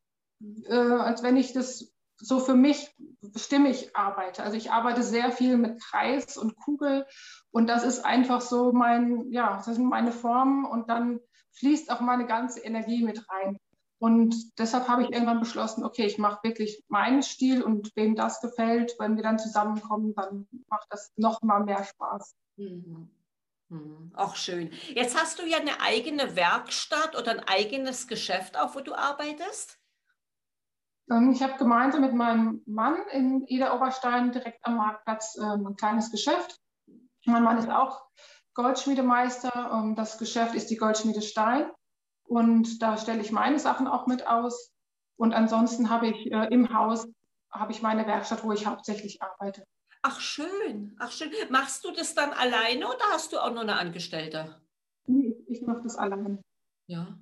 äh, 0.65 0.75
als 0.75 1.23
wenn 1.23 1.37
ich 1.37 1.53
das 1.53 1.93
so 2.21 2.41
für 2.41 2.55
mich 2.55 2.95
stimmig 3.37 3.97
arbeite. 3.97 4.43
Also 4.43 4.57
ich 4.57 4.71
arbeite 4.71 5.03
sehr 5.03 5.33
viel 5.33 5.57
mit 5.57 5.83
Kreis 5.83 6.37
und 6.37 6.57
Kugel 6.57 7.07
und 7.51 7.69
das 7.69 7.85
ist 7.85 8.05
einfach 8.05 8.41
so 8.41 8.73
mein, 8.73 9.31
ja, 9.31 9.57
das 9.57 9.67
sind 9.67 9.89
meine 9.89 10.13
Formen 10.13 10.65
und 10.65 10.89
dann 10.89 11.21
fließt 11.53 11.91
auch 11.91 12.01
meine 12.01 12.27
ganze 12.27 12.61
Energie 12.61 13.03
mit 13.03 13.29
rein. 13.31 13.59
Und 14.01 14.59
deshalb 14.59 14.87
habe 14.87 15.03
ich 15.03 15.11
irgendwann 15.11 15.41
beschlossen, 15.41 15.85
okay, 15.85 16.07
ich 16.07 16.19
mache 16.19 16.39
wirklich 16.45 16.85
meinen 16.89 17.23
Stil 17.23 17.63
und 17.63 17.91
wem 17.97 18.15
das 18.15 18.41
gefällt, 18.41 18.95
wenn 19.01 19.17
wir 19.17 19.25
dann 19.25 19.41
zusammenkommen, 19.41 20.15
dann 20.15 20.47
macht 20.69 20.87
das 20.91 21.13
noch 21.17 21.43
mal 21.43 21.65
mehr 21.65 21.83
Spaß. 21.83 22.37
Mhm. 22.57 23.11
Mhm. 23.71 24.13
Auch 24.15 24.37
schön. 24.37 24.73
Jetzt 24.95 25.21
hast 25.21 25.41
du 25.41 25.47
ja 25.47 25.59
eine 25.59 25.81
eigene 25.81 26.37
Werkstatt 26.37 27.17
oder 27.17 27.33
ein 27.33 27.41
eigenes 27.41 28.07
Geschäft, 28.07 28.59
auf 28.59 28.77
wo 28.77 28.81
du 28.81 28.95
arbeitest. 28.95 29.78
Ähm, 31.11 31.33
ich 31.33 31.43
habe 31.43 31.59
gemeinsam 31.59 32.01
mit 32.03 32.15
meinem 32.15 32.63
Mann 32.67 32.97
in 33.13 33.47
Ida 33.47 33.75
Oberstein 33.75 34.33
direkt 34.33 34.65
am 34.65 34.77
Marktplatz 34.77 35.37
ähm, 35.37 35.67
ein 35.67 35.77
kleines 35.77 36.11
Geschäft. 36.11 36.59
Mein 37.25 37.43
Mann 37.43 37.59
ist 37.59 37.71
auch 37.71 38.03
Goldschmiedemeister. 38.55 39.71
Ähm, 39.73 39.95
das 39.95 40.19
Geschäft 40.19 40.55
ist 40.55 40.71
die 40.71 40.77
Goldschmiede 40.77 41.23
Stein. 41.23 41.71
Und 42.25 42.83
da 42.83 42.97
stelle 42.97 43.21
ich 43.21 43.33
meine 43.33 43.59
Sachen 43.59 43.87
auch 43.87 44.07
mit 44.07 44.27
aus. 44.27 44.73
Und 45.17 45.33
ansonsten 45.33 45.91
habe 45.91 46.09
ich 46.09 46.31
äh, 46.31 46.49
im 46.51 46.73
Haus 46.73 47.09
habe 47.51 47.73
ich 47.73 47.83
meine 47.83 48.07
Werkstatt, 48.07 48.45
wo 48.45 48.53
ich 48.53 48.67
hauptsächlich 48.67 49.23
arbeite. 49.23 49.65
Ach 50.03 50.21
schön, 50.21 50.97
ach 50.99 51.11
schön. 51.11 51.31
Machst 51.51 51.85
du 51.85 51.91
das 51.93 52.15
dann 52.15 52.33
alleine 52.33 52.87
oder 52.87 53.05
hast 53.11 53.33
du 53.33 53.39
auch 53.39 53.53
noch 53.53 53.63
eine 53.63 53.77
Angestellte? 53.77 54.61
Nee, 55.07 55.37
ich 55.47 55.63
mache 55.63 55.83
das 55.83 55.97
alleine. 55.97 56.43
Ja. 56.87 57.19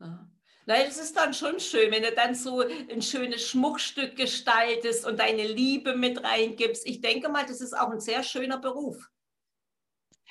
ja. 0.00 0.28
Nein, 0.66 0.82
das 0.86 0.98
ist 0.98 1.16
dann 1.16 1.34
schon 1.34 1.58
schön, 1.58 1.90
wenn 1.90 2.02
du 2.02 2.12
dann 2.12 2.34
so 2.34 2.60
ein 2.60 3.02
schönes 3.02 3.48
Schmuckstück 3.48 4.16
gestaltest 4.16 5.04
und 5.04 5.18
deine 5.18 5.46
Liebe 5.46 5.96
mit 5.96 6.22
reingibst. 6.22 6.86
Ich 6.86 7.00
denke 7.00 7.28
mal, 7.28 7.44
das 7.44 7.60
ist 7.60 7.76
auch 7.76 7.90
ein 7.90 8.00
sehr 8.00 8.22
schöner 8.22 8.58
Beruf. 8.58 9.08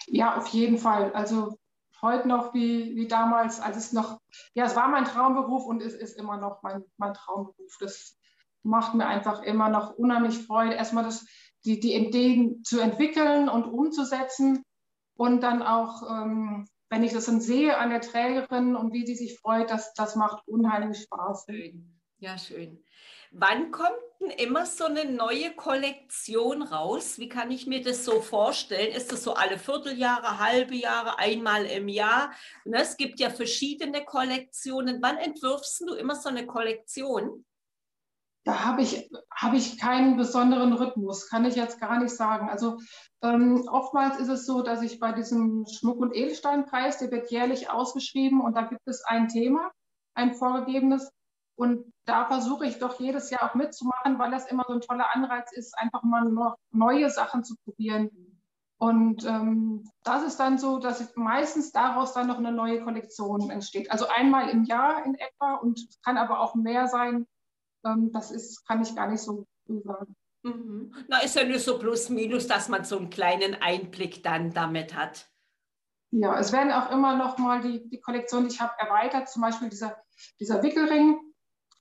Ja, 0.07 0.37
auf 0.37 0.47
jeden 0.47 0.77
Fall. 0.77 1.11
Also 1.13 1.59
heute 2.01 2.27
noch 2.27 2.53
wie, 2.53 2.95
wie 2.95 3.07
damals, 3.07 3.59
als 3.59 3.77
es 3.77 3.93
noch, 3.93 4.19
ja, 4.53 4.65
es 4.65 4.75
war 4.75 4.87
mein 4.87 5.05
Traumberuf 5.05 5.65
und 5.65 5.81
es 5.81 5.93
ist 5.93 6.17
immer 6.17 6.37
noch 6.37 6.63
mein, 6.63 6.83
mein 6.97 7.13
Traumberuf. 7.13 7.77
Das 7.79 8.17
macht 8.63 8.95
mir 8.95 9.07
einfach 9.07 9.43
immer 9.43 9.69
noch 9.69 9.95
unheimlich 9.95 10.45
Freude, 10.45 10.75
erstmal 10.75 11.03
das, 11.03 11.25
die, 11.65 11.79
die 11.79 11.93
Ideen 11.93 12.63
zu 12.63 12.79
entwickeln 12.79 13.49
und 13.49 13.65
umzusetzen 13.65 14.63
und 15.15 15.41
dann 15.41 15.61
auch, 15.61 16.03
ähm, 16.09 16.67
wenn 16.91 17.03
ich 17.05 17.13
das 17.13 17.25
dann 17.25 17.39
sehe 17.39 17.77
an 17.77 17.89
der 17.89 18.01
Trägerin 18.01 18.75
und 18.75 18.91
wie 18.91 19.05
sie 19.05 19.15
sich 19.15 19.39
freut, 19.39 19.71
das, 19.71 19.93
das 19.93 20.17
macht 20.17 20.45
unheimlich 20.45 21.03
Spaß. 21.03 21.47
Ja, 22.19 22.37
schön. 22.37 22.83
Wann 23.31 23.71
kommt 23.71 23.95
denn 24.19 24.31
immer 24.31 24.65
so 24.65 24.83
eine 24.83 25.05
neue 25.05 25.55
Kollektion 25.55 26.61
raus? 26.61 27.17
Wie 27.17 27.29
kann 27.29 27.49
ich 27.49 27.65
mir 27.65 27.81
das 27.81 28.03
so 28.03 28.19
vorstellen? 28.19 28.93
Ist 28.93 29.09
das 29.09 29.23
so 29.23 29.35
alle 29.35 29.57
Vierteljahre, 29.57 30.39
halbe 30.39 30.75
Jahre, 30.75 31.17
einmal 31.17 31.65
im 31.65 31.87
Jahr? 31.87 32.33
Ne, 32.65 32.81
es 32.81 32.97
gibt 32.97 33.21
ja 33.21 33.29
verschiedene 33.29 34.03
Kollektionen. 34.03 35.01
Wann 35.01 35.15
entwirfst 35.15 35.79
du 35.87 35.93
immer 35.93 36.15
so 36.15 36.27
eine 36.27 36.45
Kollektion? 36.45 37.45
Da 38.43 38.65
habe 38.65 38.81
ich, 38.81 39.09
hab 39.31 39.53
ich 39.53 39.79
keinen 39.79 40.17
besonderen 40.17 40.73
Rhythmus, 40.73 41.29
kann 41.29 41.45
ich 41.45 41.55
jetzt 41.55 41.79
gar 41.79 41.99
nicht 41.99 42.15
sagen. 42.15 42.49
Also 42.49 42.77
ähm, 43.21 43.67
oftmals 43.67 44.19
ist 44.19 44.29
es 44.29 44.45
so, 44.45 44.63
dass 44.63 44.81
ich 44.81 44.99
bei 44.99 45.11
diesem 45.11 45.65
Schmuck- 45.67 45.99
und 45.99 46.15
Edelsteinpreis, 46.15 46.97
der 46.97 47.11
wird 47.11 47.29
jährlich 47.29 47.69
ausgeschrieben 47.69 48.41
und 48.41 48.55
da 48.55 48.63
gibt 48.63 48.81
es 48.87 49.03
ein 49.03 49.27
Thema, 49.27 49.71
ein 50.15 50.33
vorgegebenes. 50.33 51.11
Und 51.55 51.93
da 52.05 52.25
versuche 52.25 52.65
ich 52.65 52.79
doch 52.79 52.99
jedes 52.99 53.29
Jahr 53.29 53.43
auch 53.43 53.53
mitzumachen, 53.53 54.17
weil 54.17 54.31
das 54.31 54.49
immer 54.49 54.65
so 54.67 54.73
ein 54.73 54.81
toller 54.81 55.13
Anreiz 55.13 55.51
ist, 55.51 55.77
einfach 55.77 56.01
mal 56.01 56.23
noch 56.23 56.55
neue 56.71 57.11
Sachen 57.11 57.43
zu 57.43 57.55
probieren. 57.63 58.09
Und 58.79 59.23
ähm, 59.25 59.87
das 60.03 60.23
ist 60.23 60.39
dann 60.39 60.57
so, 60.57 60.79
dass 60.79 61.15
meistens 61.15 61.71
daraus 61.71 62.13
dann 62.13 62.25
noch 62.25 62.39
eine 62.39 62.51
neue 62.51 62.83
Kollektion 62.83 63.51
entsteht. 63.51 63.91
Also 63.91 64.07
einmal 64.07 64.49
im 64.49 64.63
Jahr 64.63 65.05
in 65.05 65.13
etwa 65.13 65.53
und 65.53 65.87
kann 66.03 66.17
aber 66.17 66.39
auch 66.39 66.55
mehr 66.55 66.87
sein. 66.87 67.27
Ähm, 67.85 68.11
das 68.11 68.31
ist, 68.31 68.65
kann 68.67 68.81
ich 68.81 68.95
gar 68.95 69.09
nicht 69.09 69.21
so 69.21 69.47
sagen. 69.67 70.15
Mhm. 70.43 70.93
Na, 71.07 71.19
ist 71.19 71.35
ja 71.35 71.43
nur 71.43 71.59
so 71.59 71.77
plus 71.77 72.09
minus, 72.09 72.47
dass 72.47 72.67
man 72.67 72.83
so 72.83 72.97
einen 72.97 73.09
kleinen 73.09 73.55
Einblick 73.55 74.23
dann 74.23 74.51
damit 74.53 74.95
hat. 74.95 75.27
Ja, 76.11 76.37
es 76.37 76.51
werden 76.51 76.71
auch 76.71 76.91
immer 76.91 77.15
noch 77.15 77.37
mal 77.37 77.61
die, 77.61 77.87
die 77.89 78.01
Kollektion, 78.01 78.43
die 78.43 78.53
ich 78.53 78.61
habe, 78.61 78.73
erweitert. 78.79 79.29
Zum 79.29 79.41
Beispiel 79.41 79.69
dieser, 79.69 79.95
dieser 80.39 80.61
Wickelring, 80.61 81.19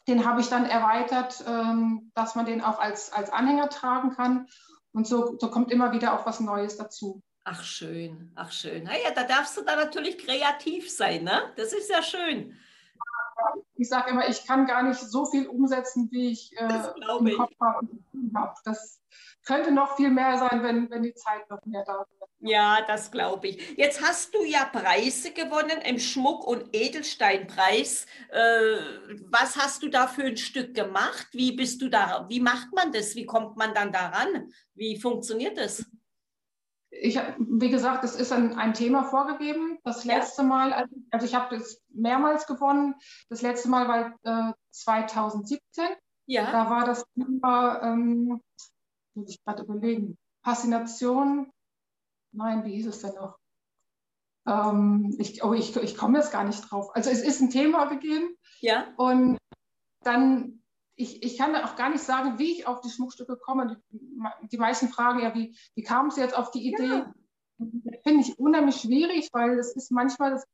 den 0.07 0.25
habe 0.25 0.41
ich 0.41 0.49
dann 0.49 0.67
erweitert, 0.67 1.43
ähm, 1.47 2.13
dass 2.15 2.35
man 2.35 2.47
den 2.47 2.61
auch 2.61 2.79
als, 2.79 3.13
als 3.13 3.31
Anhänger 3.31 3.69
tragen 3.71 4.11
kann. 4.11 4.47
Und 4.93 5.07
so, 5.07 5.37
so 5.39 5.51
kommt 5.51 5.73
immer 5.73 5.93
wieder 5.93 6.15
auch 6.15 6.27
was 6.27 6.41
Neues 6.41 6.77
dazu. 6.77 7.23
Ach 7.45 7.65
schön, 7.65 8.33
ach 8.35 8.53
schön. 8.53 8.85
Naja, 8.85 9.11
da 9.15 9.25
darfst 9.25 9.57
du 9.57 9.63
dann 9.63 9.79
natürlich 9.79 10.19
kreativ 10.19 10.91
sein, 10.91 11.25
ne? 11.25 11.53
Das 11.57 11.73
ist 11.73 11.91
ja 11.91 12.03
schön. 12.03 12.57
Ich 13.75 13.89
sage 13.89 14.11
immer, 14.11 14.29
ich 14.29 14.47
kann 14.47 14.67
gar 14.67 14.83
nicht 14.83 15.01
so 15.01 15.27
viel 15.27 15.47
umsetzen, 15.47 16.09
wie 16.11 16.33
ich 16.33 16.53
äh, 16.57 16.65
im 17.19 17.37
Kopf 17.37 17.55
habe. 17.61 17.89
Das 18.65 19.01
könnte 19.47 19.73
noch 19.73 19.97
viel 19.97 20.11
mehr 20.11 20.39
sein, 20.39 20.63
wenn, 20.63 20.91
wenn 20.91 21.03
die 21.03 21.15
Zeit 21.15 21.49
noch 21.51 21.65
mehr 21.65 21.85
da 21.85 21.95
wäre. 21.95 22.31
Ja, 22.43 22.79
das 22.87 23.11
glaube 23.11 23.49
ich. 23.49 23.77
Jetzt 23.77 24.03
hast 24.03 24.35
du 24.35 24.45
ja 24.45 24.65
Preise 24.65 25.33
gewonnen 25.33 25.81
im 25.85 25.99
Schmuck- 25.99 26.47
und 26.47 26.75
Edelsteinpreis. 26.75 28.07
Äh, 28.31 28.77
was 29.27 29.57
hast 29.57 29.83
du 29.83 29.89
da 29.89 30.07
für 30.07 30.25
ein 30.25 30.37
Stück 30.37 30.75
gemacht? 30.75 31.29
Wie 31.33 31.53
bist 31.53 31.83
du 31.83 31.89
da? 31.89 32.27
Wie 32.29 32.41
macht 32.41 32.73
man 32.73 32.93
das? 32.93 33.15
Wie 33.15 33.27
kommt 33.27 33.57
man 33.57 33.75
dann 33.75 33.93
daran? 33.93 34.53
Wie 34.75 34.99
funktioniert 34.99 35.59
das? 35.59 35.85
Ich, 37.03 37.19
wie 37.39 37.71
gesagt, 37.71 38.05
es 38.05 38.15
ist 38.15 38.33
ein, 38.33 38.59
ein 38.59 38.75
Thema 38.75 39.05
vorgegeben. 39.05 39.79
Das 39.85 40.05
letzte 40.05 40.43
ja. 40.43 40.49
Mal, 40.49 40.73
also, 40.73 40.95
also 41.11 41.27
ich 41.27 41.35
habe 41.35 41.57
das 41.57 41.81
mehrmals 41.89 42.47
gewonnen. 42.47 42.95
Das 43.29 43.43
letzte 43.43 43.69
Mal 43.69 43.89
war 43.89 44.51
äh, 44.51 44.53
2017. 44.71 45.85
Ja. 46.27 46.51
Da 46.53 46.71
war 46.71 46.85
das 46.85 47.05
Thema, 47.15 47.83
ähm, 47.83 48.41
muss 49.15 49.31
ich 49.31 49.43
gerade 49.45 49.63
überlegen, 49.63 50.19
Faszination 50.45 51.51
Nein, 52.33 52.65
wie 52.65 52.75
hieß 52.75 52.87
es 52.87 53.01
denn 53.01 53.15
noch? 53.15 53.41
ähm, 54.47 55.15
ich, 55.19 55.43
oh, 55.45 55.53
ich, 55.53 55.77
ich 55.77 55.97
komme 55.97 56.19
jetzt 56.19 56.33
gar 56.33 56.45
nicht 56.45 56.71
drauf. 56.71 56.95
Also 56.95 57.11
es 57.11 57.23
ist 57.23 57.41
ein 57.41 57.51
Thema 57.51 57.87
gegeben. 57.87 58.37
Ja. 58.61 58.93
Und 58.97 59.39
dann, 60.03 60.60
ich, 61.01 61.23
ich 61.23 61.39
kann 61.39 61.55
auch 61.57 61.77
gar 61.77 61.91
nicht 61.91 62.03
sagen, 62.03 62.39
wie 62.39 62.53
ich 62.53 62.67
auf 62.67 62.81
die 62.81 62.91
Schmuckstücke 62.91 63.37
komme. 63.37 63.81
Die, 63.91 63.99
die 64.51 64.59
meisten 64.59 64.89
fragen 64.89 65.21
ja, 65.21 65.35
wie, 65.35 65.57
wie 65.75 65.83
kam 65.83 66.11
sie 66.11 66.21
jetzt 66.21 66.37
auf 66.37 66.51
die 66.51 66.67
Idee? 66.69 66.87
Ja. 66.87 67.15
Finde 68.05 68.21
ich 68.21 68.39
unheimlich 68.39 68.77
schwierig, 68.77 69.29
weil 69.33 69.59
es 69.59 69.77
ist 69.77 69.91
manchmal, 69.91 70.35
es, 70.35 70.47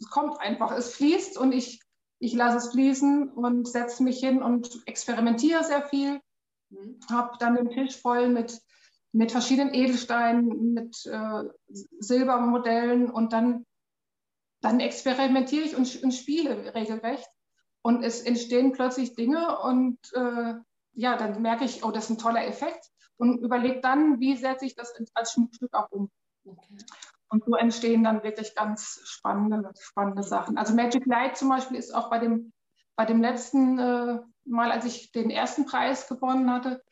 es 0.00 0.10
kommt 0.10 0.40
einfach, 0.40 0.72
es 0.72 0.94
fließt 0.94 1.38
und 1.38 1.52
ich, 1.52 1.80
ich 2.18 2.34
lasse 2.34 2.58
es 2.58 2.72
fließen 2.72 3.30
und 3.30 3.68
setze 3.68 4.02
mich 4.02 4.18
hin 4.20 4.42
und 4.42 4.82
experimentiere 4.86 5.62
sehr 5.64 5.82
viel. 5.82 6.20
Mhm. 6.70 6.98
Habe 7.10 7.36
dann 7.38 7.54
den 7.54 7.70
Tisch 7.70 7.96
voll 7.96 8.28
mit 8.28 8.60
mit 9.12 9.30
verschiedenen 9.30 9.74
Edelsteinen, 9.74 10.72
mit 10.72 11.04
äh, 11.06 11.44
Silbermodellen 11.68 13.10
und 13.10 13.32
dann, 13.32 13.66
dann 14.62 14.80
experimentiere 14.80 15.64
ich 15.64 15.76
und, 15.76 16.02
und, 16.02 16.12
spiele 16.12 16.74
regelrecht. 16.74 17.28
Und 17.82 18.04
es 18.04 18.22
entstehen 18.22 18.72
plötzlich 18.72 19.14
Dinge 19.14 19.58
und 19.60 19.98
äh, 20.14 20.54
ja, 20.94 21.16
dann 21.16 21.42
merke 21.42 21.64
ich, 21.64 21.84
oh, 21.84 21.90
das 21.90 22.04
ist 22.04 22.10
ein 22.10 22.18
toller 22.18 22.46
Effekt 22.46 22.90
und 23.16 23.38
überlege 23.38 23.80
dann, 23.80 24.20
wie 24.20 24.36
setze 24.36 24.66
ich 24.66 24.74
das 24.74 24.94
als 25.14 25.32
Schmuckstück 25.32 25.74
auch 25.74 25.90
um. 25.90 26.10
Okay. 26.44 26.78
Und 27.28 27.44
so 27.44 27.54
entstehen 27.54 28.04
dann 28.04 28.22
wirklich 28.22 28.54
ganz 28.54 29.00
spannende, 29.04 29.72
spannende 29.80 30.22
Sachen. 30.22 30.58
Also 30.58 30.74
Magic 30.74 31.06
Light 31.06 31.36
zum 31.36 31.48
Beispiel 31.48 31.78
ist 31.78 31.94
auch 31.94 32.10
bei 32.10 32.18
dem, 32.18 32.52
bei 32.94 33.06
dem 33.06 33.22
letzten 33.22 33.78
äh, 33.78 34.18
Mal, 34.44 34.72
als 34.72 34.84
ich 34.84 35.12
den 35.12 35.30
ersten 35.30 35.66
Preis 35.66 36.08
gewonnen 36.08 36.50
hatte, 36.50 36.82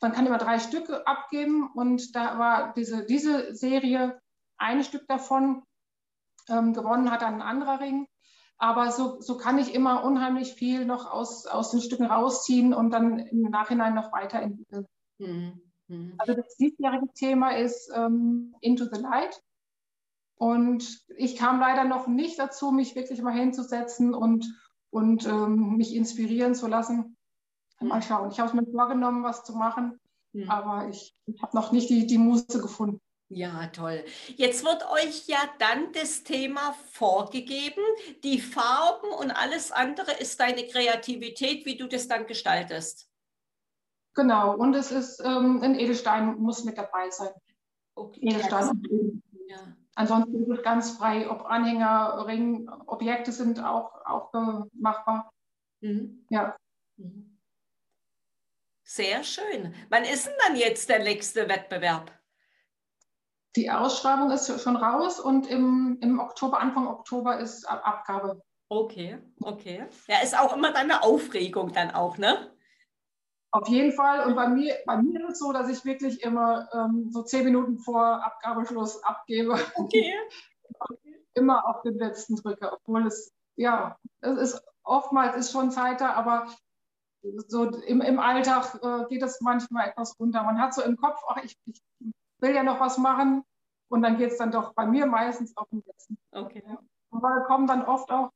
man 0.00 0.12
kann 0.12 0.26
immer 0.26 0.38
drei 0.38 0.58
Stücke 0.58 1.06
abgeben 1.06 1.70
und 1.72 2.14
da 2.14 2.38
war 2.38 2.74
diese, 2.74 3.06
diese 3.06 3.54
Serie 3.54 4.20
ein 4.58 4.84
Stück 4.84 5.06
davon. 5.08 5.62
Ähm, 6.48 6.74
gewonnen 6.74 7.10
hat 7.10 7.22
dann 7.22 7.36
ein 7.36 7.42
anderer 7.42 7.80
Ring. 7.80 8.06
Aber 8.58 8.90
so, 8.90 9.20
so 9.20 9.36
kann 9.36 9.58
ich 9.58 9.74
immer 9.74 10.04
unheimlich 10.04 10.54
viel 10.54 10.86
noch 10.86 11.10
aus, 11.10 11.46
aus 11.46 11.70
den 11.70 11.80
Stücken 11.80 12.06
rausziehen 12.06 12.72
und 12.72 12.90
dann 12.90 13.18
im 13.18 13.42
Nachhinein 13.42 13.94
noch 13.94 14.12
weiterentwickeln. 14.12 14.86
Mhm. 15.18 15.60
Mhm. 15.88 16.14
Also 16.18 16.34
das 16.34 16.56
diesjährige 16.56 17.12
Thema 17.14 17.56
ist 17.56 17.90
ähm, 17.94 18.54
Into 18.60 18.86
the 18.90 19.00
Light. 19.00 19.42
Und 20.38 21.04
ich 21.16 21.36
kam 21.36 21.60
leider 21.60 21.84
noch 21.84 22.06
nicht 22.06 22.38
dazu, 22.38 22.70
mich 22.70 22.94
wirklich 22.94 23.22
mal 23.22 23.32
hinzusetzen 23.32 24.14
und, 24.14 24.46
und 24.90 25.26
ähm, 25.26 25.76
mich 25.76 25.94
inspirieren 25.94 26.54
zu 26.54 26.66
lassen. 26.66 27.16
Mal 27.80 28.02
schauen. 28.02 28.30
Ich 28.30 28.38
habe 28.38 28.48
es 28.48 28.54
mir 28.54 28.70
vorgenommen, 28.70 29.22
was 29.22 29.44
zu 29.44 29.54
machen, 29.54 29.98
mhm. 30.32 30.50
aber 30.50 30.88
ich, 30.88 31.14
ich 31.26 31.42
habe 31.42 31.56
noch 31.56 31.72
nicht 31.72 31.90
die, 31.90 32.06
die 32.06 32.18
Muse 32.18 32.60
gefunden. 32.60 33.00
Ja, 33.28 33.66
toll. 33.68 34.04
Jetzt 34.36 34.64
wird 34.64 34.88
euch 34.88 35.26
ja 35.26 35.38
dann 35.58 35.92
das 35.92 36.22
Thema 36.22 36.74
vorgegeben. 36.92 37.82
Die 38.22 38.40
Farben 38.40 39.10
und 39.10 39.32
alles 39.32 39.72
andere 39.72 40.12
ist 40.12 40.38
deine 40.38 40.66
Kreativität, 40.66 41.66
wie 41.66 41.76
du 41.76 41.88
das 41.88 42.06
dann 42.06 42.26
gestaltest. 42.26 43.10
Genau, 44.14 44.56
und 44.56 44.74
es 44.74 44.92
ist 44.92 45.20
ähm, 45.20 45.60
ein 45.62 45.78
Edelstein 45.78 46.38
muss 46.38 46.64
mit 46.64 46.78
dabei 46.78 47.10
sein. 47.10 47.32
Okay. 47.96 48.20
Edelstein 48.22 48.82
ja. 49.48 49.76
Ansonsten 49.94 50.42
ist 50.42 50.58
es 50.58 50.62
ganz 50.62 50.90
frei, 50.92 51.28
ob 51.28 51.46
Anhänger, 51.46 52.26
Ring, 52.26 52.68
Objekte 52.86 53.32
sind 53.32 53.58
auch, 53.62 53.92
auch 54.04 54.32
äh, 54.34 54.64
machbar. 54.72 55.32
Mhm. 55.80 56.26
Ja. 56.30 56.56
Mhm. 56.96 57.38
Sehr 58.84 59.24
schön. 59.24 59.74
Wann 59.88 60.04
ist 60.04 60.26
denn 60.26 60.34
dann 60.46 60.56
jetzt 60.56 60.88
der 60.88 61.02
nächste 61.02 61.48
Wettbewerb? 61.48 62.12
Die 63.56 63.70
Ausschreibung 63.70 64.30
ist 64.30 64.62
schon 64.62 64.76
raus 64.76 65.18
und 65.18 65.46
im, 65.46 65.98
im 66.02 66.20
Oktober, 66.20 66.60
Anfang 66.60 66.86
Oktober 66.86 67.38
ist 67.38 67.64
Abgabe. 67.64 68.42
Okay, 68.68 69.18
okay. 69.40 69.86
Ja, 70.08 70.18
ist 70.22 70.38
auch 70.38 70.54
immer 70.54 70.72
deine 70.72 71.02
Aufregung 71.02 71.72
dann 71.72 71.90
auch, 71.90 72.18
ne? 72.18 72.52
Auf 73.52 73.68
jeden 73.68 73.92
Fall. 73.92 74.26
Und 74.26 74.34
bei 74.34 74.48
mir, 74.48 74.74
bei 74.84 74.98
mir 74.98 75.20
ist 75.20 75.34
es 75.34 75.38
so, 75.38 75.52
dass 75.52 75.70
ich 75.70 75.84
wirklich 75.86 76.22
immer 76.22 76.68
ähm, 76.74 77.08
so 77.10 77.22
zehn 77.22 77.44
Minuten 77.44 77.78
vor 77.78 78.22
Abgabeschluss 78.22 79.02
abgebe. 79.02 79.58
Okay. 79.74 80.12
immer 81.34 81.66
auf 81.66 81.82
den 81.82 81.98
letzten 81.98 82.36
drücke, 82.36 82.72
obwohl 82.72 83.06
es, 83.06 83.32
ja, 83.56 83.98
es 84.20 84.36
ist 84.38 84.62
oftmals 84.82 85.36
ist 85.36 85.52
schon 85.52 85.70
Zeit 85.70 86.00
da, 86.00 86.12
aber 86.14 86.46
so 87.48 87.64
im, 87.64 88.00
im 88.00 88.18
Alltag 88.18 88.78
äh, 88.82 89.06
geht 89.08 89.22
es 89.22 89.40
manchmal 89.40 89.88
etwas 89.88 90.12
unter. 90.18 90.42
Man 90.42 90.60
hat 90.60 90.74
so 90.74 90.82
im 90.82 90.96
Kopf, 90.96 91.22
ach, 91.28 91.42
ich, 91.42 91.56
ich 91.66 91.82
will 92.40 92.54
ja 92.54 92.62
noch 92.62 92.80
was 92.80 92.98
machen 92.98 93.42
und 93.88 94.02
dann 94.02 94.18
geht 94.18 94.32
es 94.32 94.38
dann 94.38 94.50
doch 94.50 94.74
bei 94.74 94.86
mir 94.86 95.06
meistens 95.06 95.56
auf 95.56 95.68
den 95.68 95.82
letzten. 95.86 96.18
Okay. 96.32 96.62
Und 97.10 97.22
da 97.22 97.40
kommen 97.46 97.66
dann 97.66 97.84
oft 97.84 98.10
auch 98.10 98.30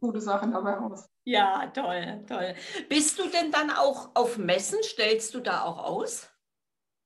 gute 0.00 0.20
Sachen 0.20 0.52
dabei 0.52 0.74
raus. 0.74 1.08
Ja, 1.24 1.66
toll, 1.68 2.24
toll. 2.28 2.54
Bist 2.88 3.18
du 3.18 3.28
denn 3.28 3.50
dann 3.50 3.70
auch 3.70 4.10
auf 4.14 4.38
Messen? 4.38 4.78
Stellst 4.82 5.34
du 5.34 5.40
da 5.40 5.62
auch 5.62 5.78
aus? 5.78 6.30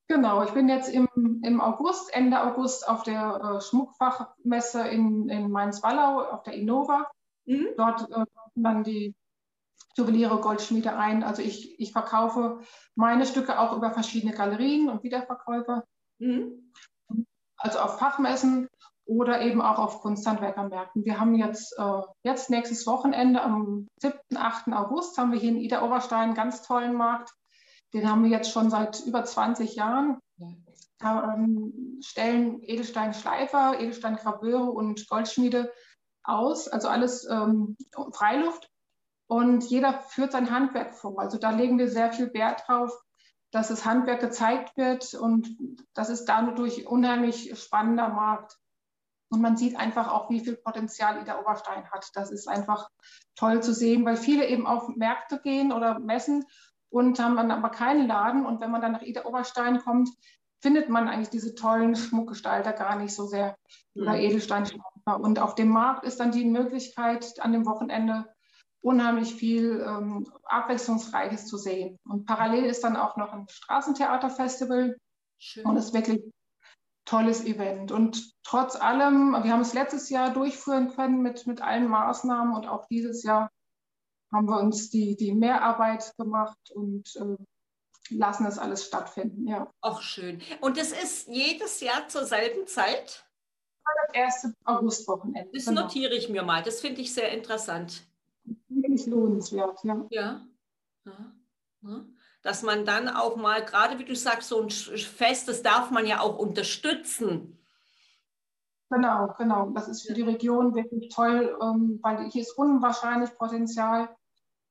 Genau, 0.09 0.43
ich 0.43 0.51
bin 0.51 0.69
jetzt 0.69 0.89
im, 0.89 1.09
im 1.45 1.61
August, 1.61 2.13
Ende 2.13 2.43
August 2.43 2.89
auf 2.89 3.05
der 3.05 3.41
äh, 3.57 3.61
Schmuckfachmesse 3.61 4.89
in, 4.89 5.29
in 5.29 5.51
Mainz-Wallau, 5.51 6.23
auf 6.23 6.43
der 6.43 6.55
Innova. 6.55 7.09
Mhm. 7.45 7.69
Dort 7.77 8.11
äh, 8.11 8.25
dann 8.57 8.83
die 8.83 9.15
Juweliere, 9.97 10.41
Goldschmiede 10.41 10.97
ein. 10.97 11.23
Also 11.23 11.43
ich, 11.43 11.79
ich 11.79 11.93
verkaufe 11.93 12.61
meine 12.97 13.25
Stücke 13.25 13.59
auch 13.59 13.77
über 13.77 13.93
verschiedene 13.93 14.33
Galerien 14.33 14.89
und 14.89 15.05
Wiederverkäufer. 15.05 15.85
Mhm. 16.21 16.73
Also 17.57 17.79
auf 17.81 17.99
Fachmessen 17.99 18.69
oder 19.05 19.41
eben 19.43 19.61
auch 19.61 19.79
auf 19.79 20.01
Kunsthandwerkermärkten. 20.03 21.05
Wir 21.05 21.19
haben 21.19 21.35
jetzt, 21.35 21.77
äh, 21.79 22.03
jetzt 22.23 22.49
nächstes 22.49 22.87
Wochenende 22.87 23.43
am 23.43 23.89
7., 23.97 24.19
8. 24.37 24.73
August 24.73 25.19
haben 25.19 25.33
wir 25.33 25.41
hier 25.41 25.51
in 25.51 25.59
Ida 25.59 25.85
Oberstein 25.85 26.29
einen 26.29 26.35
ganz 26.35 26.63
tollen 26.63 26.95
Markt. 26.95 27.33
Den 27.93 28.09
haben 28.09 28.23
wir 28.23 28.31
jetzt 28.31 28.53
schon 28.53 28.71
seit 28.71 29.01
über 29.05 29.25
20 29.25 29.75
Jahren. 29.75 30.21
Da 31.01 31.35
ähm, 31.35 31.99
stellen 32.05 32.63
Edelsteinschleifer, 32.63 33.81
Edelsteingraveure 33.81 34.71
und 34.71 35.09
Goldschmiede 35.09 35.73
aus, 36.23 36.69
also 36.69 36.89
alles 36.89 37.29
ähm, 37.29 37.77
Freiluft. 38.13 38.71
Und 39.27 39.65
jeder 39.65 40.01
führt 40.01 40.33
sein 40.33 40.51
Handwerk 40.51 40.95
vor. 40.95 41.19
Also 41.21 41.39
da 41.39 41.51
legen 41.51 41.79
wir 41.79 41.89
sehr 41.89 42.13
viel 42.13 42.33
Wert 42.35 42.65
drauf, 42.67 42.93
dass 43.51 43.69
das 43.69 43.85
Handwerk 43.85 44.21
gezeigt 44.21 44.77
wird. 44.77 45.15
Und 45.15 45.57
das 45.95 46.11
ist 46.11 46.27
dadurch 46.27 46.87
unheimlich 46.87 47.59
spannender 47.59 48.09
Markt. 48.09 48.59
Und 49.31 49.41
man 49.41 49.57
sieht 49.57 49.79
einfach 49.79 50.11
auch, 50.11 50.29
wie 50.29 50.41
viel 50.41 50.57
Potenzial 50.57 51.21
Ida 51.21 51.39
Oberstein 51.41 51.89
hat. 51.91 52.11
Das 52.15 52.31
ist 52.31 52.49
einfach 52.49 52.89
toll 53.37 53.63
zu 53.63 53.73
sehen, 53.73 54.05
weil 54.05 54.17
viele 54.17 54.47
eben 54.47 54.67
auf 54.67 54.89
Märkte 54.97 55.41
gehen 55.41 55.73
oder 55.73 56.01
messen 56.01 56.45
und 56.89 57.21
haben 57.21 57.37
dann 57.37 57.53
aber 57.53 57.71
keinen 57.71 58.09
Laden. 58.09 58.45
Und 58.45 58.61
wenn 58.61 58.73
man 58.73 58.83
dann 58.83 58.93
nach 58.93 59.03
Ida 59.03 59.25
Oberstein 59.25 59.79
kommt, 59.79 60.11
findet 60.61 60.89
man 60.89 61.09
eigentlich 61.09 61.31
diese 61.31 61.55
tollen 61.55 61.95
Schmuckgestalter 61.95 62.73
gar 62.73 62.97
nicht 62.97 63.15
so 63.15 63.27
sehr 63.27 63.57
oder 63.95 64.13
mhm. 64.13 64.21
Edelsteinschleifer. 64.21 65.21
Und 65.21 65.39
auf 65.39 65.55
dem 65.55 65.69
Markt 65.69 66.05
ist 66.05 66.21
dann 66.21 66.33
die 66.33 66.45
Möglichkeit, 66.45 67.41
an 67.41 67.53
dem 67.53 67.67
Wochenende 67.67 68.27
unheimlich 68.83 69.35
viel 69.35 69.85
ähm, 69.87 70.27
Abwechslungsreiches 70.45 71.47
zu 71.47 71.57
sehen. 71.57 71.99
Und 72.09 72.27
parallel 72.27 72.65
ist 72.65 72.83
dann 72.83 72.97
auch 72.97 73.17
noch 73.17 73.33
ein 73.33 73.47
Straßentheaterfestival. 73.49 74.97
Schön. 75.39 75.65
Und 75.65 75.77
es 75.77 75.87
ist 75.87 75.95
wirklich 75.95 76.19
ein 76.19 76.33
tolles 77.05 77.45
Event. 77.45 77.93
Und 77.93 78.33
trotz 78.43 78.77
allem, 78.77 79.33
wir 79.33 79.53
haben 79.53 79.61
es 79.61 79.75
letztes 79.75 80.09
Jahr 80.11 80.33
durchführen 80.33 80.91
können 80.95 81.23
mit, 81.23 81.47
mit 81.47 81.61
allen 81.61 81.89
Maßnahmen 81.89 82.55
und 82.55 82.67
auch 82.67 82.87
dieses 82.87 83.23
Jahr 83.23 83.51
haben 84.33 84.49
wir 84.49 84.61
uns 84.61 84.91
die, 84.91 85.17
die 85.17 85.35
Mehrarbeit 85.35 86.15
gemacht 86.17 86.71
und 86.75 87.17
äh, 87.17 87.37
lassen 88.15 88.45
das 88.45 88.59
alles 88.59 88.87
stattfinden. 88.87 89.47
Ja. 89.47 89.71
Auch 89.81 90.03
schön. 90.03 90.41
Und 90.61 90.79
es 90.79 90.93
ist 90.93 91.29
jedes 91.29 91.81
Jahr 91.81 92.09
zur 92.09 92.25
selben 92.25 92.67
Zeit? 92.67 93.27
Das 94.07 94.15
erste 94.15 94.55
Augustwochenende. 94.65 95.51
Das 95.53 95.65
genau. 95.65 95.83
notiere 95.83 96.15
ich 96.15 96.29
mir 96.29 96.45
mal. 96.45 96.63
Das 96.63 96.81
finde 96.81 97.01
ich 97.01 97.13
sehr 97.13 97.33
interessant 97.33 98.05
wirklich 98.71 99.07
lohnenswert, 99.07 99.83
ja. 99.85 100.07
Ja. 100.11 100.47
ja. 101.05 102.05
Dass 102.43 102.63
man 102.63 102.85
dann 102.85 103.09
auch 103.09 103.37
mal, 103.37 103.65
gerade 103.65 103.99
wie 103.99 104.05
du 104.05 104.17
sagst, 104.17 104.49
so 104.49 104.63
ein 104.63 104.71
Fest, 104.71 105.49
das 105.49 105.63
darf 105.63 105.91
man 105.91 106.07
ja 106.07 106.21
auch 106.21 106.39
unterstützen. 106.39 107.59
Genau, 108.91 109.35
genau. 109.39 109.71
Das 109.71 109.89
ist 109.89 110.07
für 110.07 110.15
die 110.15 110.23
Region 110.23 110.75
wirklich 110.75 111.15
toll, 111.15 111.57
ähm, 111.63 112.01
weil 112.03 112.29
hier 112.31 112.43
ist 112.43 112.59
unwahrscheinlich 112.59 113.37
Potenzial. 113.37 114.09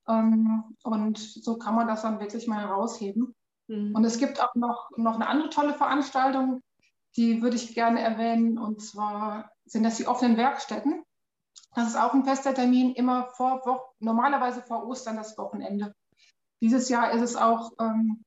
Ähm, 0.08 0.76
und 0.84 1.18
so 1.18 1.58
kann 1.58 1.76
man 1.76 1.88
das 1.88 2.02
dann 2.02 2.20
wirklich 2.20 2.46
mal 2.48 2.60
herausheben. 2.60 3.34
Mhm. 3.68 3.96
Und 3.96 4.04
es 4.04 4.18
gibt 4.18 4.42
auch 4.42 4.56
noch, 4.56 4.90
noch 4.98 5.16
eine 5.16 5.28
andere 5.28 5.50
tolle 5.50 5.74
Veranstaltung, 5.74 6.62
die 7.16 7.42
würde 7.42 7.56
ich 7.56 7.74
gerne 7.74 8.02
erwähnen. 8.02 8.58
Und 8.58 8.82
zwar 8.82 9.52
sind 9.66 9.84
das 9.84 9.98
die 9.98 10.08
offenen 10.08 10.36
Werkstätten. 10.36 11.04
Das 11.76 11.88
ist 11.88 11.96
auch 11.96 12.14
ein 12.14 12.26
fester 12.26 12.54
Termin, 12.54 12.94
immer 12.94 13.28
vor, 13.36 13.62
Wo 13.66 13.80
normalerweise 14.00 14.62
vor 14.62 14.88
Ostern 14.88 15.18
das 15.18 15.38
Wochenende. 15.38 15.94
Dieses 16.62 16.90
Jahr 16.90 17.12
ist 17.12 17.22
es 17.22 17.36
auch 17.36 17.72
ähm, 17.80 18.24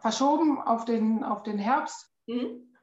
verschoben 0.00 0.60
auf 0.60 0.84
den, 0.84 1.24
auf 1.24 1.42
den 1.42 1.58
Herbst. 1.58 2.10
Mhm. 2.26 2.74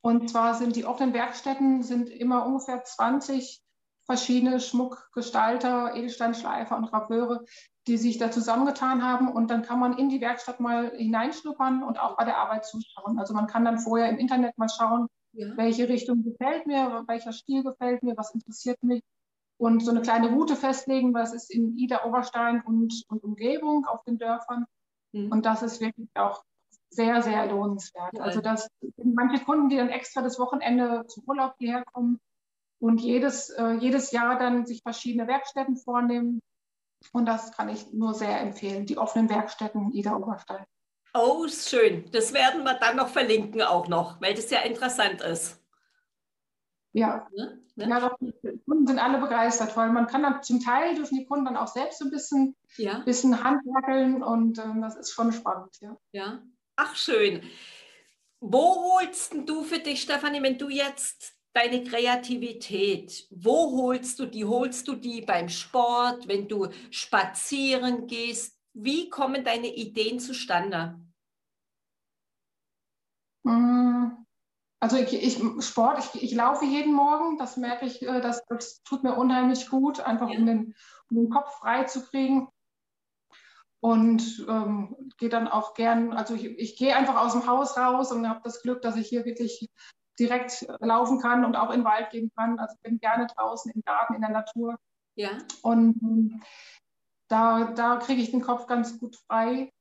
Und 0.00 0.30
zwar 0.30 0.54
sind 0.54 0.76
die 0.76 0.86
offenen 0.86 1.12
Werkstätten 1.12 1.82
sind 1.82 2.08
immer 2.08 2.46
ungefähr 2.46 2.84
20 2.84 3.62
verschiedene 4.06 4.58
Schmuckgestalter, 4.58 5.94
Edelsteinschleifer 5.94 6.76
und 6.76 6.84
Rapeure, 6.84 7.44
die 7.86 7.98
sich 7.98 8.16
da 8.16 8.30
zusammengetan 8.30 9.02
haben. 9.02 9.30
Und 9.30 9.50
dann 9.50 9.62
kann 9.62 9.78
man 9.78 9.98
in 9.98 10.08
die 10.08 10.20
Werkstatt 10.20 10.60
mal 10.60 10.96
hineinschnuppern 10.96 11.82
und 11.82 12.00
auch 12.00 12.16
bei 12.16 12.24
der 12.24 12.38
Arbeit 12.38 12.64
zuschauen. 12.64 13.18
Also 13.18 13.34
man 13.34 13.46
kann 13.46 13.64
dann 13.64 13.78
vorher 13.78 14.08
im 14.08 14.18
Internet 14.18 14.56
mal 14.56 14.68
schauen, 14.68 15.08
ja. 15.32 15.54
welche 15.56 15.88
Richtung 15.88 16.24
gefällt 16.24 16.66
mir, 16.66 17.04
welcher 17.06 17.32
Stil 17.32 17.62
gefällt 17.62 18.02
mir, 18.02 18.16
was 18.16 18.34
interessiert 18.34 18.82
mich. 18.82 19.02
Und 19.58 19.84
so 19.84 19.90
eine 19.90 20.02
kleine 20.02 20.30
Route 20.30 20.54
festlegen, 20.56 21.12
was 21.14 21.34
ist 21.34 21.50
in 21.50 21.76
Ida 21.76 22.04
Oberstein 22.04 22.62
und, 22.62 23.04
und 23.08 23.24
Umgebung 23.24 23.84
auf 23.86 24.02
den 24.04 24.18
Dörfern. 24.18 24.66
Mhm. 25.12 25.32
Und 25.32 25.46
das 25.46 25.62
ist 25.62 25.80
wirklich 25.80 26.08
auch 26.14 26.44
sehr, 26.90 27.22
sehr 27.22 27.46
lohnenswert. 27.46 28.16
Ja. 28.16 28.22
Also 28.22 28.40
das 28.40 28.68
sind 28.80 29.14
manche 29.14 29.44
Kunden, 29.44 29.68
die 29.68 29.76
dann 29.76 29.88
extra 29.88 30.22
das 30.22 30.38
Wochenende 30.38 31.04
zum 31.08 31.24
Urlaub 31.26 31.54
hierher 31.58 31.84
kommen 31.92 32.20
und 32.80 33.00
jedes, 33.00 33.50
äh, 33.50 33.72
jedes 33.72 34.12
Jahr 34.12 34.38
dann 34.38 34.64
sich 34.64 34.82
verschiedene 34.82 35.26
Werkstätten 35.26 35.76
vornehmen. 35.76 36.40
Und 37.12 37.26
das 37.26 37.52
kann 37.52 37.68
ich 37.68 37.92
nur 37.92 38.14
sehr 38.14 38.40
empfehlen, 38.40 38.86
die 38.86 38.98
offenen 38.98 39.28
Werkstätten 39.28 39.92
Ida 39.92 40.16
Oberstein. 40.16 40.64
Oh, 41.14 41.46
schön. 41.48 42.10
Das 42.12 42.32
werden 42.32 42.64
wir 42.64 42.74
dann 42.74 42.96
noch 42.96 43.08
verlinken 43.08 43.62
auch 43.62 43.88
noch, 43.88 44.20
weil 44.20 44.34
das 44.34 44.50
ja 44.50 44.60
interessant 44.60 45.20
ist. 45.20 45.60
Ja, 46.92 47.28
ne? 47.34 47.62
Ne? 47.76 47.88
ja 47.88 48.00
doch, 48.00 48.16
die 48.18 48.32
Kunden 48.64 48.86
sind 48.86 48.98
alle 48.98 49.18
begeistert, 49.18 49.76
weil 49.76 49.90
man 49.90 50.06
kann 50.06 50.22
dann 50.22 50.42
zum 50.42 50.60
Teil 50.60 50.94
dürfen 50.94 51.18
die 51.18 51.26
Kunden 51.26 51.44
dann 51.44 51.56
auch 51.56 51.68
selbst 51.68 52.02
ein 52.02 52.10
bisschen, 52.10 52.56
ja. 52.76 53.00
bisschen 53.00 53.44
handwerkeln 53.44 54.22
und 54.22 54.58
ähm, 54.58 54.80
das 54.80 54.96
ist 54.96 55.12
schon 55.12 55.32
spannend. 55.32 55.76
Ja. 55.80 55.96
ja. 56.12 56.42
Ach, 56.76 56.96
schön. 56.96 57.42
Wo 58.40 58.92
holst 58.92 59.34
du 59.46 59.62
für 59.62 59.78
dich, 59.78 60.02
Stefanie, 60.02 60.42
wenn 60.42 60.58
du 60.58 60.68
jetzt 60.68 61.34
deine 61.52 61.82
Kreativität, 61.82 63.26
wo 63.30 63.82
holst 63.82 64.18
du 64.18 64.26
die? 64.26 64.44
Holst 64.44 64.86
du 64.86 64.94
die 64.94 65.22
beim 65.22 65.48
Sport, 65.48 66.28
wenn 66.28 66.48
du 66.48 66.68
spazieren 66.90 68.06
gehst? 68.06 68.56
Wie 68.74 69.10
kommen 69.10 69.44
deine 69.44 69.74
Ideen 69.74 70.20
zustande? 70.20 71.00
Hm, 73.44 74.26
also 74.80 74.96
ich, 74.96 75.12
ich 75.12 75.64
Sport, 75.64 75.98
ich, 75.98 76.22
ich, 76.22 76.34
laufe 76.34 76.64
jeden 76.64 76.94
Morgen, 76.94 77.36
das 77.38 77.56
merke 77.56 77.86
ich, 77.86 78.02
äh, 78.02 78.20
das, 78.20 78.44
das 78.48 78.82
tut 78.82 79.02
mir 79.02 79.14
unheimlich 79.14 79.68
gut, 79.68 80.00
einfach 80.00 80.30
ja. 80.30 80.38
um, 80.38 80.46
den, 80.46 80.74
um 81.10 81.16
den 81.16 81.30
Kopf 81.30 81.58
frei 81.58 81.84
zu 81.84 82.04
kriegen 82.04 82.48
und 83.80 84.46
ähm, 84.48 85.10
gehe 85.18 85.28
dann 85.28 85.48
auch 85.48 85.74
gern, 85.74 86.12
also 86.12 86.34
ich, 86.34 86.44
ich 86.44 86.76
gehe 86.76 86.96
einfach 86.96 87.16
aus 87.16 87.32
dem 87.32 87.46
Haus 87.46 87.76
raus 87.76 88.12
und 88.12 88.28
habe 88.28 88.40
das 88.44 88.62
Glück, 88.62 88.82
dass 88.82 88.96
ich 88.96 89.08
hier 89.08 89.24
wirklich 89.24 89.68
direkt 90.18 90.66
laufen 90.80 91.20
kann 91.20 91.44
und 91.44 91.56
auch 91.56 91.70
in 91.70 91.80
den 91.80 91.84
Wald 91.84 92.10
gehen 92.10 92.30
kann. 92.36 92.58
Also 92.58 92.74
ich 92.74 92.82
bin 92.82 92.98
gerne 92.98 93.28
draußen 93.28 93.70
im 93.72 93.82
Garten, 93.82 94.14
in 94.14 94.20
der 94.20 94.30
Natur. 94.30 94.76
Ja. 95.14 95.30
Und 95.62 96.02
ähm, 96.02 96.42
da, 97.28 97.70
da 97.72 97.96
kriege 97.96 98.20
ich 98.20 98.32
den 98.32 98.42
Kopf 98.42 98.66
ganz 98.66 98.98
gut 98.98 99.16
frei. 99.28 99.72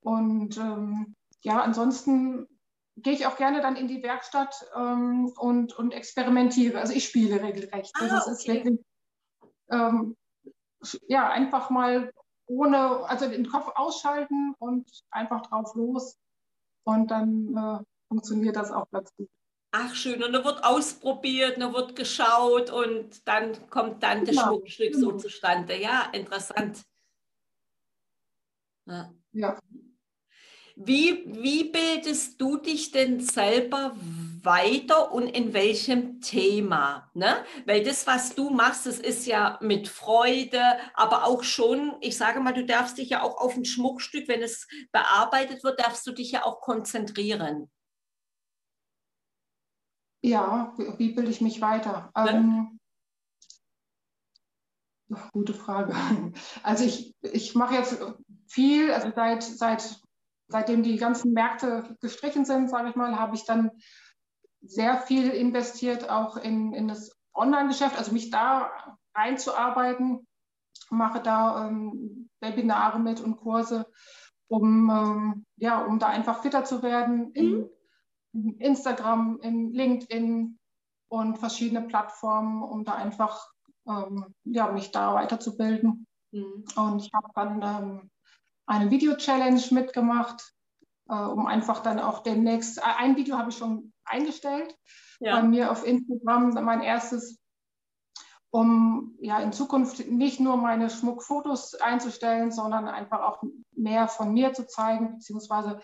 Und 0.00 0.56
ähm, 0.56 1.14
ja, 1.42 1.62
ansonsten 1.62 2.48
gehe 3.02 3.12
ich 3.12 3.26
auch 3.26 3.36
gerne 3.36 3.60
dann 3.60 3.76
in 3.76 3.88
die 3.88 4.02
Werkstatt 4.02 4.54
ähm, 4.76 5.32
und, 5.36 5.76
und 5.78 5.92
experimentiere. 5.92 6.78
Also 6.78 6.92
ich 6.92 7.04
spiele 7.04 7.42
regelrecht. 7.42 7.92
Ah, 7.98 8.08
das 8.08 8.26
okay. 8.26 8.32
ist 8.32 8.46
wirklich 8.48 8.80
ähm, 9.70 10.16
ja 11.08 11.28
einfach 11.28 11.70
mal 11.70 12.12
ohne, 12.46 13.08
also 13.08 13.28
den 13.28 13.48
Kopf 13.48 13.70
ausschalten 13.74 14.54
und 14.58 14.90
einfach 15.10 15.42
drauf 15.42 15.74
los. 15.74 16.18
Und 16.84 17.10
dann 17.10 17.54
äh, 17.56 17.84
funktioniert 18.08 18.56
das 18.56 18.70
auch 18.70 18.90
ganz 18.90 19.14
gut. 19.14 19.28
Ach 19.70 19.94
schön, 19.94 20.22
und 20.22 20.32
da 20.32 20.42
wird 20.44 20.64
ausprobiert, 20.64 21.60
da 21.60 21.74
wird 21.74 21.94
geschaut 21.94 22.70
und 22.70 23.28
dann 23.28 23.68
kommt 23.68 24.02
dann 24.02 24.24
das 24.24 24.30
genau. 24.30 24.46
Schmuckstück 24.46 24.94
so 24.94 25.08
genau. 25.08 25.18
zustande. 25.18 25.76
Ja, 25.78 26.08
interessant. 26.12 26.82
Ja. 28.86 29.12
ja. 29.32 29.58
Wie, 30.80 31.24
wie 31.26 31.64
bildest 31.64 32.40
du 32.40 32.56
dich 32.56 32.92
denn 32.92 33.18
selber 33.18 33.96
weiter 34.44 35.10
und 35.10 35.26
in 35.26 35.52
welchem 35.52 36.20
Thema? 36.20 37.10
Ne? 37.14 37.44
Weil 37.66 37.82
das, 37.82 38.06
was 38.06 38.36
du 38.36 38.50
machst, 38.50 38.86
das 38.86 39.00
ist 39.00 39.26
ja 39.26 39.58
mit 39.60 39.88
Freude, 39.88 40.62
aber 40.94 41.24
auch 41.24 41.42
schon, 41.42 41.96
ich 42.00 42.16
sage 42.16 42.38
mal, 42.38 42.54
du 42.54 42.64
darfst 42.64 42.96
dich 42.96 43.10
ja 43.10 43.24
auch 43.24 43.38
auf 43.38 43.56
ein 43.56 43.64
Schmuckstück, 43.64 44.28
wenn 44.28 44.40
es 44.40 44.68
bearbeitet 44.92 45.64
wird, 45.64 45.80
darfst 45.80 46.06
du 46.06 46.12
dich 46.12 46.30
ja 46.30 46.44
auch 46.44 46.60
konzentrieren. 46.60 47.68
Ja, 50.22 50.72
wie 50.96 51.12
bilde 51.12 51.32
ich 51.32 51.40
mich 51.40 51.60
weiter? 51.60 52.12
Ne? 52.16 52.78
Ähm, 55.10 55.18
gute 55.32 55.54
Frage. 55.54 55.92
Also 56.62 56.84
ich, 56.84 57.16
ich 57.22 57.56
mache 57.56 57.74
jetzt 57.74 58.00
viel, 58.46 58.92
also 58.92 59.10
seit, 59.12 59.42
seit, 59.42 60.00
seitdem 60.48 60.82
die 60.82 60.96
ganzen 60.96 61.32
Märkte 61.32 61.96
gestrichen 62.00 62.44
sind, 62.44 62.68
sage 62.68 62.90
ich 62.90 62.96
mal, 62.96 63.18
habe 63.18 63.36
ich 63.36 63.44
dann 63.44 63.70
sehr 64.60 64.96
viel 64.98 65.28
investiert, 65.28 66.08
auch 66.10 66.36
in, 66.36 66.72
in 66.72 66.88
das 66.88 67.16
Online-Geschäft, 67.34 67.96
also 67.96 68.12
mich 68.12 68.30
da 68.30 68.70
einzuarbeiten, 69.12 70.26
mache 70.90 71.20
da 71.20 71.66
ähm, 71.66 72.28
Webinare 72.40 72.98
mit 72.98 73.20
und 73.20 73.36
Kurse, 73.36 73.86
um, 74.48 74.90
ähm, 74.90 75.46
ja, 75.56 75.84
um 75.84 75.98
da 75.98 76.08
einfach 76.08 76.42
fitter 76.42 76.64
zu 76.64 76.82
werden 76.82 77.32
in, 77.32 77.68
in 78.32 78.56
Instagram, 78.58 79.38
in 79.42 79.72
LinkedIn 79.72 80.58
und 81.08 81.38
verschiedene 81.38 81.82
Plattformen, 81.82 82.62
um 82.62 82.84
da 82.84 82.94
einfach 82.94 83.48
ähm, 83.86 84.34
ja, 84.44 84.70
mich 84.72 84.90
da 84.90 85.14
weiterzubilden. 85.14 86.06
Mhm. 86.32 86.64
Und 86.76 87.02
ich 87.02 87.10
habe 87.14 87.28
dann 87.34 87.62
ähm, 87.62 88.10
eine 88.68 88.90
Video-Challenge 88.90 89.62
mitgemacht, 89.70 90.52
äh, 91.08 91.14
um 91.14 91.46
einfach 91.46 91.82
dann 91.82 91.98
auch 91.98 92.22
demnächst, 92.22 92.78
äh, 92.78 92.82
ein 92.98 93.16
Video 93.16 93.38
habe 93.38 93.50
ich 93.50 93.56
schon 93.56 93.92
eingestellt 94.04 94.76
ja. 95.20 95.40
bei 95.40 95.42
mir 95.42 95.72
auf 95.72 95.86
Instagram, 95.86 96.50
mein 96.64 96.82
erstes, 96.82 97.38
um 98.50 99.16
ja 99.20 99.40
in 99.40 99.52
Zukunft 99.52 100.06
nicht 100.06 100.40
nur 100.40 100.56
meine 100.56 100.90
Schmuckfotos 100.90 101.74
einzustellen, 101.74 102.52
sondern 102.52 102.88
einfach 102.88 103.20
auch 103.20 103.42
mehr 103.72 104.08
von 104.08 104.32
mir 104.32 104.52
zu 104.52 104.66
zeigen, 104.66 105.14
beziehungsweise 105.14 105.80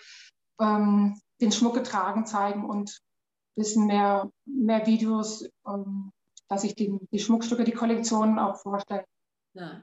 ähm, 0.61 1.21
den 1.41 1.53
Schmuck 1.53 1.75
getragen 1.75 2.27
zeigen 2.27 2.65
und 2.69 2.91
ein 2.91 3.63
bisschen 3.63 3.87
mehr, 3.87 4.31
mehr 4.45 4.87
Videos, 4.87 5.49
ähm, 5.67 6.13
dass 6.49 6.65
ich 6.65 6.75
die, 6.75 6.99
die 7.11 7.19
Schmuckstücke, 7.19 7.65
die 7.65 7.73
Kollektionen 7.73 8.39
auch 8.39 8.57
vorstelle. 8.57 9.05
Ja. 9.55 9.83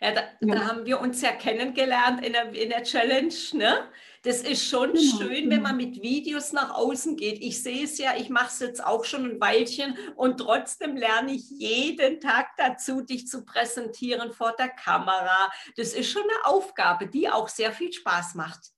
Ja, 0.00 0.12
da, 0.12 0.20
ja. 0.40 0.54
da, 0.54 0.66
haben 0.66 0.86
wir 0.86 1.00
uns 1.00 1.22
ja 1.22 1.32
kennengelernt 1.32 2.24
in 2.24 2.32
der, 2.32 2.52
in 2.54 2.70
der 2.70 2.82
Challenge. 2.82 3.34
Ne? 3.52 3.88
Das 4.22 4.42
ist 4.42 4.68
schon 4.68 4.92
genau. 4.92 5.18
schön, 5.18 5.50
wenn 5.50 5.62
man 5.62 5.76
mit 5.76 6.00
Videos 6.02 6.52
nach 6.52 6.74
außen 6.74 7.16
geht. 7.16 7.40
Ich 7.40 7.62
sehe 7.62 7.84
es 7.84 7.98
ja, 7.98 8.12
ich 8.16 8.30
mache 8.30 8.48
es 8.48 8.60
jetzt 8.60 8.84
auch 8.84 9.04
schon 9.04 9.24
ein 9.24 9.40
Weilchen 9.40 9.96
und 10.16 10.38
trotzdem 10.38 10.96
lerne 10.96 11.32
ich 11.32 11.50
jeden 11.50 12.20
Tag 12.20 12.48
dazu, 12.56 13.00
dich 13.00 13.26
zu 13.26 13.44
präsentieren 13.44 14.32
vor 14.32 14.52
der 14.58 14.68
Kamera. 14.68 15.50
Das 15.76 15.92
ist 15.92 16.10
schon 16.10 16.22
eine 16.22 16.46
Aufgabe, 16.46 17.06
die 17.06 17.28
auch 17.28 17.48
sehr 17.48 17.72
viel 17.72 17.92
Spaß 17.92 18.34
macht. 18.34 18.72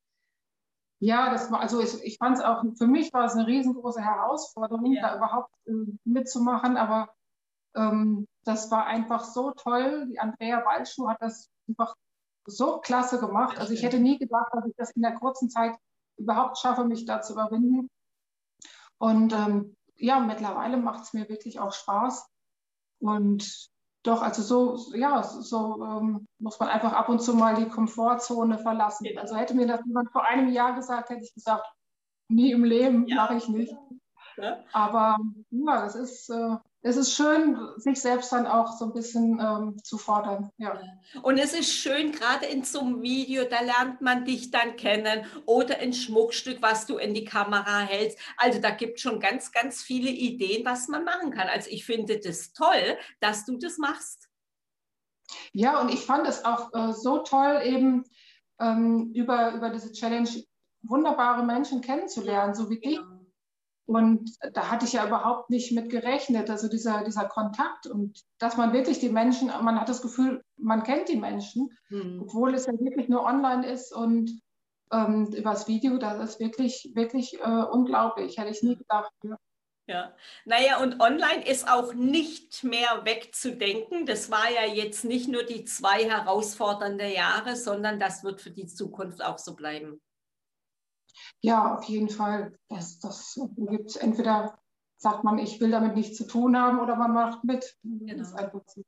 Ja, 1.01 1.31
das 1.31 1.51
war, 1.51 1.61
also 1.61 1.83
ich, 1.83 2.03
ich 2.03 2.17
fand 2.17 2.39
es 2.39 2.43
auch, 2.43 2.65
für 2.79 2.87
mich 2.87 3.13
war 3.13 3.27
es 3.27 3.35
eine 3.35 3.47
riesengroße 3.47 4.01
Herausforderung, 4.01 4.93
ja. 4.93 5.03
da 5.03 5.17
überhaupt 5.17 5.53
äh, 5.67 5.73
mitzumachen, 6.05 6.79
aber 6.79 7.11
ähm, 7.75 8.27
das 8.45 8.71
war 8.71 8.87
einfach 8.87 9.25
so 9.25 9.53
toll. 9.53 10.07
Die 10.11 10.19
Andrea 10.19 10.65
Walschuh 10.65 11.09
hat 11.09 11.21
das 11.21 11.51
einfach 11.69 11.95
so 12.47 12.79
klasse 12.79 13.19
gemacht. 13.19 13.59
Also 13.59 13.73
ich 13.73 13.83
hätte 13.83 13.99
nie 13.99 14.19
gedacht, 14.19 14.53
dass 14.53 14.67
ich 14.67 14.75
das 14.77 14.91
in 14.93 15.03
der 15.03 15.15
kurzen 15.15 15.49
Zeit 15.49 15.77
überhaupt 16.17 16.59
schaffe, 16.59 16.85
mich 16.85 17.05
da 17.07 17.23
zu 17.23 17.33
überwinden. 17.33 17.89
Und 18.99 19.33
ähm, 19.33 19.77
ja, 19.97 20.21
mittlerweile 20.21 20.77
macht 20.77 21.05
es 21.05 21.13
mir 21.13 21.29
wirklich 21.29 21.59
auch 21.59 21.73
Spaß. 21.73 22.27
Und 23.01 23.71
doch, 24.03 24.23
also 24.23 24.43
so, 24.43 24.95
ja, 24.95 25.23
so 25.23 25.83
ähm, 25.83 26.29
muss 26.39 26.61
man 26.61 26.69
einfach 26.69 26.93
ab 26.93 27.09
und 27.09 27.21
zu 27.21 27.35
mal 27.35 27.55
die 27.55 27.69
Komfortzone 27.69 28.59
verlassen. 28.59 29.07
Also 29.17 29.37
hätte 29.37 29.55
mir 29.55 29.67
das 29.67 29.81
jemand 29.87 30.11
vor 30.13 30.25
einem 30.27 30.51
Jahr 30.51 30.75
gesagt, 30.75 31.09
hätte 31.09 31.25
ich 31.25 31.35
gesagt, 31.35 31.67
nie 32.29 32.53
im 32.53 32.65
Leben 32.65 33.07
ja. 33.07 33.17
mache 33.17 33.37
ich 33.37 33.49
nicht. 33.49 33.75
Aber 34.73 35.19
ja, 35.51 35.83
das 35.83 35.95
ist, 35.95 36.31
äh, 36.31 36.57
es 36.83 36.97
ist 36.97 37.15
schön, 37.15 37.59
sich 37.77 38.01
selbst 38.01 38.31
dann 38.33 38.47
auch 38.47 38.77
so 38.77 38.87
ein 38.87 38.93
bisschen 38.93 39.41
ähm, 39.41 39.83
zu 39.83 39.97
fordern. 39.97 40.51
Ja. 40.59 40.79
Und 41.23 41.39
es 41.39 41.55
ist 41.55 41.73
schön, 41.73 42.13
gerade 42.13 42.47
in 42.47 42.63
so 42.63 42.81
einem 42.81 43.03
Video, 43.03 43.45
da 43.45 43.61
lernt 43.61 44.01
man 44.01 44.25
dich 44.25 44.51
dann 44.51 44.77
kennen 44.77 45.25
oder 45.47 45.79
ein 45.79 45.93
Schmuckstück, 45.93 46.61
was 46.61 46.87
du 46.87 46.99
in 46.99 47.15
die 47.15 47.25
Kamera 47.25 47.81
hältst. 47.81 48.19
Also 48.37 48.61
da 48.61 48.71
gibt 48.71 48.97
es 48.97 49.03
schon 49.03 49.19
ganz, 49.19 49.51
ganz 49.51 49.83
viele 49.83 50.11
Ideen, 50.11 50.65
was 50.67 50.89
man 50.89 51.05
machen 51.05 51.31
kann. 51.31 51.49
Also 51.49 51.71
ich 51.71 51.87
finde 51.87 52.19
das 52.19 52.53
toll, 52.53 52.99
dass 53.21 53.47
du 53.47 53.57
das 53.57 53.79
machst. 53.79 54.29
Ja, 55.53 55.81
und 55.81 55.89
ich 55.91 56.05
fand 56.05 56.29
es 56.29 56.45
auch 56.45 56.73
äh, 56.75 56.93
so 56.93 57.19
toll, 57.19 57.63
eben 57.65 58.05
ähm, 58.61 59.13
über, 59.15 59.53
über 59.53 59.71
diese 59.71 59.93
Challenge 59.93 60.29
wunderbare 60.83 61.43
Menschen 61.45 61.81
kennenzulernen, 61.81 62.55
so 62.55 62.69
wie 62.69 62.79
genau. 62.79 63.03
dich 63.03 63.14
Und 63.87 64.31
da 64.55 64.71
hatte 64.71 64.87
ich 64.87 64.95
ja 64.95 65.07
überhaupt 65.07 65.51
nicht 65.51 65.73
mit 65.73 65.91
gerechnet, 65.91 66.49
also 66.49 66.69
dieser, 66.69 67.05
dieser 67.05 67.27
Kontakt 67.27 67.87
und 67.87 68.23
dass 68.39 68.57
man 68.57 68.73
wirklich 68.73 68.99
die 68.99 69.11
Menschen, 69.11 69.49
man 69.49 69.79
hat 69.79 69.91
das 69.91 70.01
Gefühl, 70.01 70.43
man 70.57 70.85
kennt 70.85 71.09
die 71.09 71.17
Menschen, 71.17 71.71
hm. 71.89 72.23
obwohl 72.23 72.55
es 72.55 72.65
ja 72.65 72.73
wirklich 72.73 73.09
nur 73.09 73.23
online 73.25 73.67
ist 73.67 73.95
und 73.95 74.41
ähm, 74.91 75.27
übers 75.35 75.69
Video, 75.69 75.99
das 75.99 76.31
ist 76.31 76.41
wirklich, 76.41 76.93
wirklich 76.95 77.39
äh, 77.41 77.63
unglaublich, 77.71 78.39
hätte 78.39 78.51
ich 78.51 78.63
nie 78.63 78.77
gedacht. 78.77 79.13
Ja. 79.23 79.37
Ja, 79.87 80.15
naja, 80.47 80.79
und 80.79 80.99
online 80.99 81.47
ist 81.47 81.69
auch 81.69 81.93
nicht 81.93 82.65
mehr 82.65 83.05
wegzudenken. 83.05 84.07
Das 84.07 84.31
war 84.31 84.51
ja 84.51 84.65
jetzt 84.65 85.05
nicht 85.05 85.29
nur 85.29 85.43
die 85.43 85.67
zwei 85.67 86.09
herausfordernde 86.09 87.13
Jahre, 87.13 87.55
sondern 87.55 88.01
das 88.01 88.25
wird 88.25 88.41
für 88.41 88.51
die 88.51 88.67
Zukunft 88.67 89.23
auch 89.23 89.39
so 89.39 89.55
bleiben. 89.55 90.01
Ja, 91.41 91.75
auf 91.77 91.85
jeden 91.85 92.09
Fall. 92.09 92.57
Das, 92.69 92.99
das 92.99 93.39
gibt 93.57 93.97
entweder 93.97 94.59
sagt 94.97 95.25
man, 95.25 95.39
ich 95.39 95.61
will 95.61 95.71
damit 95.71 95.95
nichts 95.95 96.17
zu 96.17 96.27
tun 96.27 96.57
haben 96.57 96.81
oder 96.81 96.97
man 96.97 97.13
macht 97.13 97.45
mit. 97.45 97.77
Genau. 97.83 98.15
Ne? 98.15 98.85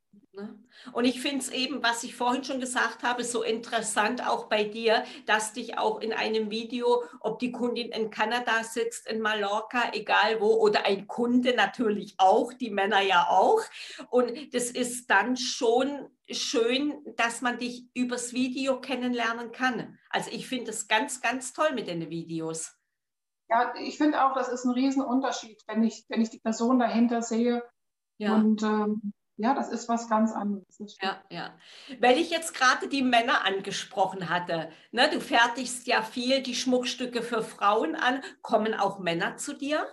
Und 0.93 1.05
ich 1.05 1.21
finde 1.21 1.39
es 1.39 1.49
eben, 1.49 1.83
was 1.83 2.03
ich 2.03 2.15
vorhin 2.15 2.43
schon 2.43 2.59
gesagt 2.59 3.03
habe, 3.03 3.23
so 3.23 3.43
interessant 3.43 4.25
auch 4.27 4.47
bei 4.47 4.63
dir, 4.63 5.03
dass 5.25 5.53
dich 5.53 5.77
auch 5.77 5.99
in 5.99 6.13
einem 6.13 6.51
Video, 6.51 7.03
ob 7.19 7.39
die 7.39 7.51
Kundin 7.51 7.89
in 7.89 8.09
Kanada 8.09 8.63
sitzt, 8.63 9.07
in 9.07 9.21
Mallorca, 9.21 9.91
egal 9.93 10.39
wo, 10.39 10.55
oder 10.55 10.85
ein 10.85 11.07
Kunde 11.07 11.55
natürlich 11.55 12.15
auch, 12.17 12.53
die 12.53 12.69
Männer 12.69 13.01
ja 13.01 13.27
auch. 13.29 13.61
Und 14.09 14.53
das 14.53 14.71
ist 14.71 15.09
dann 15.09 15.37
schon 15.37 16.09
schön, 16.29 17.03
dass 17.15 17.41
man 17.41 17.57
dich 17.57 17.85
übers 17.93 18.33
Video 18.33 18.79
kennenlernen 18.79 19.51
kann. 19.51 19.97
Also 20.09 20.29
ich 20.31 20.47
finde 20.47 20.71
es 20.71 20.87
ganz, 20.87 21.21
ganz 21.21 21.53
toll 21.53 21.73
mit 21.73 21.87
den 21.87 22.09
Videos. 22.09 22.73
Ja, 23.49 23.73
ich 23.79 23.97
finde 23.97 24.23
auch, 24.25 24.33
das 24.33 24.49
ist 24.49 24.65
ein 24.65 24.71
Riesenunterschied, 24.71 25.63
wenn 25.67 25.83
ich, 25.83 26.05
wenn 26.09 26.21
ich 26.21 26.29
die 26.29 26.39
Person 26.39 26.79
dahinter 26.79 27.21
sehe. 27.21 27.63
Ja. 28.17 28.35
Und 28.35 28.61
ähm, 28.61 29.13
ja, 29.37 29.53
das 29.53 29.69
ist 29.69 29.87
was 29.87 30.09
ganz 30.09 30.33
anderes. 30.33 30.97
Ja, 31.01 31.21
ja. 31.29 31.53
Weil 31.99 32.17
ich 32.17 32.31
jetzt 32.31 32.55
gerade 32.55 32.87
die 32.87 33.03
Männer 33.03 33.45
angesprochen 33.45 34.29
hatte. 34.29 34.69
Ne, 34.91 35.09
du 35.11 35.21
fertigst 35.21 35.85
ja 35.85 36.01
viel 36.01 36.41
die 36.41 36.55
Schmuckstücke 36.55 37.21
für 37.21 37.43
Frauen 37.43 37.95
an. 37.95 38.23
Kommen 38.41 38.73
auch 38.73 38.97
Männer 38.99 39.37
zu 39.37 39.53
dir? 39.53 39.87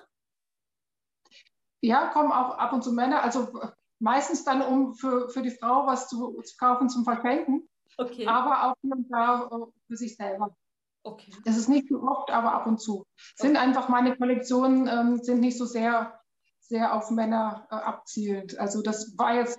Ja, 1.82 2.08
kommen 2.08 2.32
auch 2.32 2.56
ab 2.56 2.72
und 2.72 2.82
zu 2.82 2.92
Männer. 2.92 3.22
Also 3.22 3.52
meistens 3.98 4.44
dann, 4.44 4.62
um 4.62 4.94
für, 4.94 5.28
für 5.28 5.42
die 5.42 5.50
Frau 5.50 5.86
was 5.86 6.08
zu, 6.08 6.40
zu 6.42 6.56
kaufen 6.56 6.88
zum 6.88 7.04
Verschenken. 7.04 7.68
Okay. 7.98 8.26
Aber 8.26 8.64
auch 8.64 8.74
hier 8.80 8.92
und 8.92 9.10
da 9.10 9.48
äh, 9.52 9.66
für 9.86 9.96
sich 9.96 10.16
selber. 10.16 10.56
Okay. 11.02 11.30
Das 11.44 11.58
ist 11.58 11.68
nicht 11.68 11.88
so 11.88 12.02
oft, 12.02 12.30
aber 12.30 12.52
ab 12.52 12.66
und 12.66 12.80
zu. 12.80 13.04
Sind 13.36 13.56
okay. 13.56 13.58
einfach 13.58 13.90
meine 13.90 14.16
Kollektionen 14.16 14.88
ähm, 14.88 15.22
sind 15.22 15.40
nicht 15.40 15.58
so 15.58 15.66
sehr, 15.66 16.18
sehr 16.68 16.94
auf 16.94 17.10
Männer 17.10 17.66
äh, 17.70 17.74
abzielend. 17.74 18.58
Also 18.58 18.82
das 18.82 19.16
war 19.18 19.34
jetzt, 19.34 19.58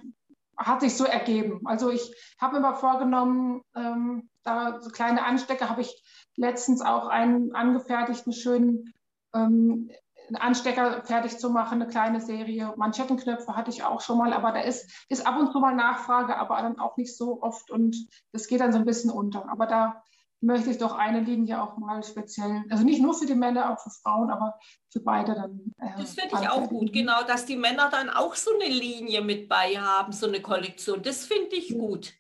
hat 0.58 0.82
sich 0.82 0.96
so 0.96 1.06
ergeben. 1.06 1.62
Also 1.66 1.90
ich 1.90 2.14
habe 2.40 2.56
mir 2.56 2.62
mal 2.62 2.76
vorgenommen, 2.76 3.62
ähm, 3.76 4.30
da 4.44 4.80
so 4.82 4.90
kleine 4.90 5.26
Anstecker 5.26 5.70
habe 5.70 5.82
ich 5.82 6.04
letztens 6.36 6.82
auch 6.82 7.08
einen 7.08 7.54
angefertigten 7.54 8.34
schönen 8.34 8.94
ähm, 9.34 9.90
Anstecker 10.34 11.04
fertig 11.04 11.38
zu 11.38 11.52
machen, 11.52 11.82
eine 11.82 11.92
kleine 11.92 12.20
Serie. 12.20 12.74
Manschettenknöpfe 12.78 13.56
hatte 13.56 13.70
ich 13.70 13.84
auch 13.84 14.02
schon 14.02 14.18
mal, 14.18 14.34
aber 14.34 14.52
da 14.52 14.62
ist, 14.62 14.90
ist 15.10 15.28
ab 15.28 15.38
und 15.40 15.52
zu 15.52 15.60
mal 15.60 15.76
Nachfrage, 15.76 16.38
aber 16.38 16.58
dann 16.58 16.80
auch 16.80 16.98
nicht 16.98 17.16
so 17.16 17.42
oft 17.44 17.70
und 17.70 17.96
das 18.32 18.48
geht 18.48 18.62
dann 18.62 18.72
so 18.72 18.80
ein 18.80 18.86
bisschen 18.86 19.12
unter. 19.12 19.48
Aber 19.50 19.68
da 19.68 20.04
möchte 20.42 20.70
ich 20.70 20.78
doch 20.78 20.94
eine 20.94 21.22
Linie 21.22 21.62
auch 21.62 21.78
mal 21.78 22.04
speziell, 22.04 22.64
also 22.70 22.84
nicht 22.84 23.02
nur 23.02 23.14
für 23.14 23.26
die 23.26 23.36
Männer, 23.36 23.72
auch 23.72 23.80
für 23.80 23.90
Frauen, 23.90 24.30
aber 24.30 24.58
für 24.92 25.00
beide 25.00 25.34
dann. 25.34 25.74
Äh, 25.80 25.98
das 25.98 26.14
finde 26.14 26.36
ich 26.40 26.50
auch 26.50 26.68
gut, 26.70 26.94
genau, 26.94 27.24
dass 27.24 27.46
die 27.46 27.56
Männer 27.56 27.90
dann 27.90 28.10
auch 28.10 28.36
so 28.36 28.52
eine 28.54 28.72
Linie 28.72 29.22
mit 29.22 29.50
bei 29.50 29.78
haben, 29.78 30.12
so 30.12 30.28
eine 30.28 30.42
Kollektion. 30.42 31.02
Das 31.02 31.26
finde 31.26 31.56
ich 31.56 31.70
gut. 31.70 32.14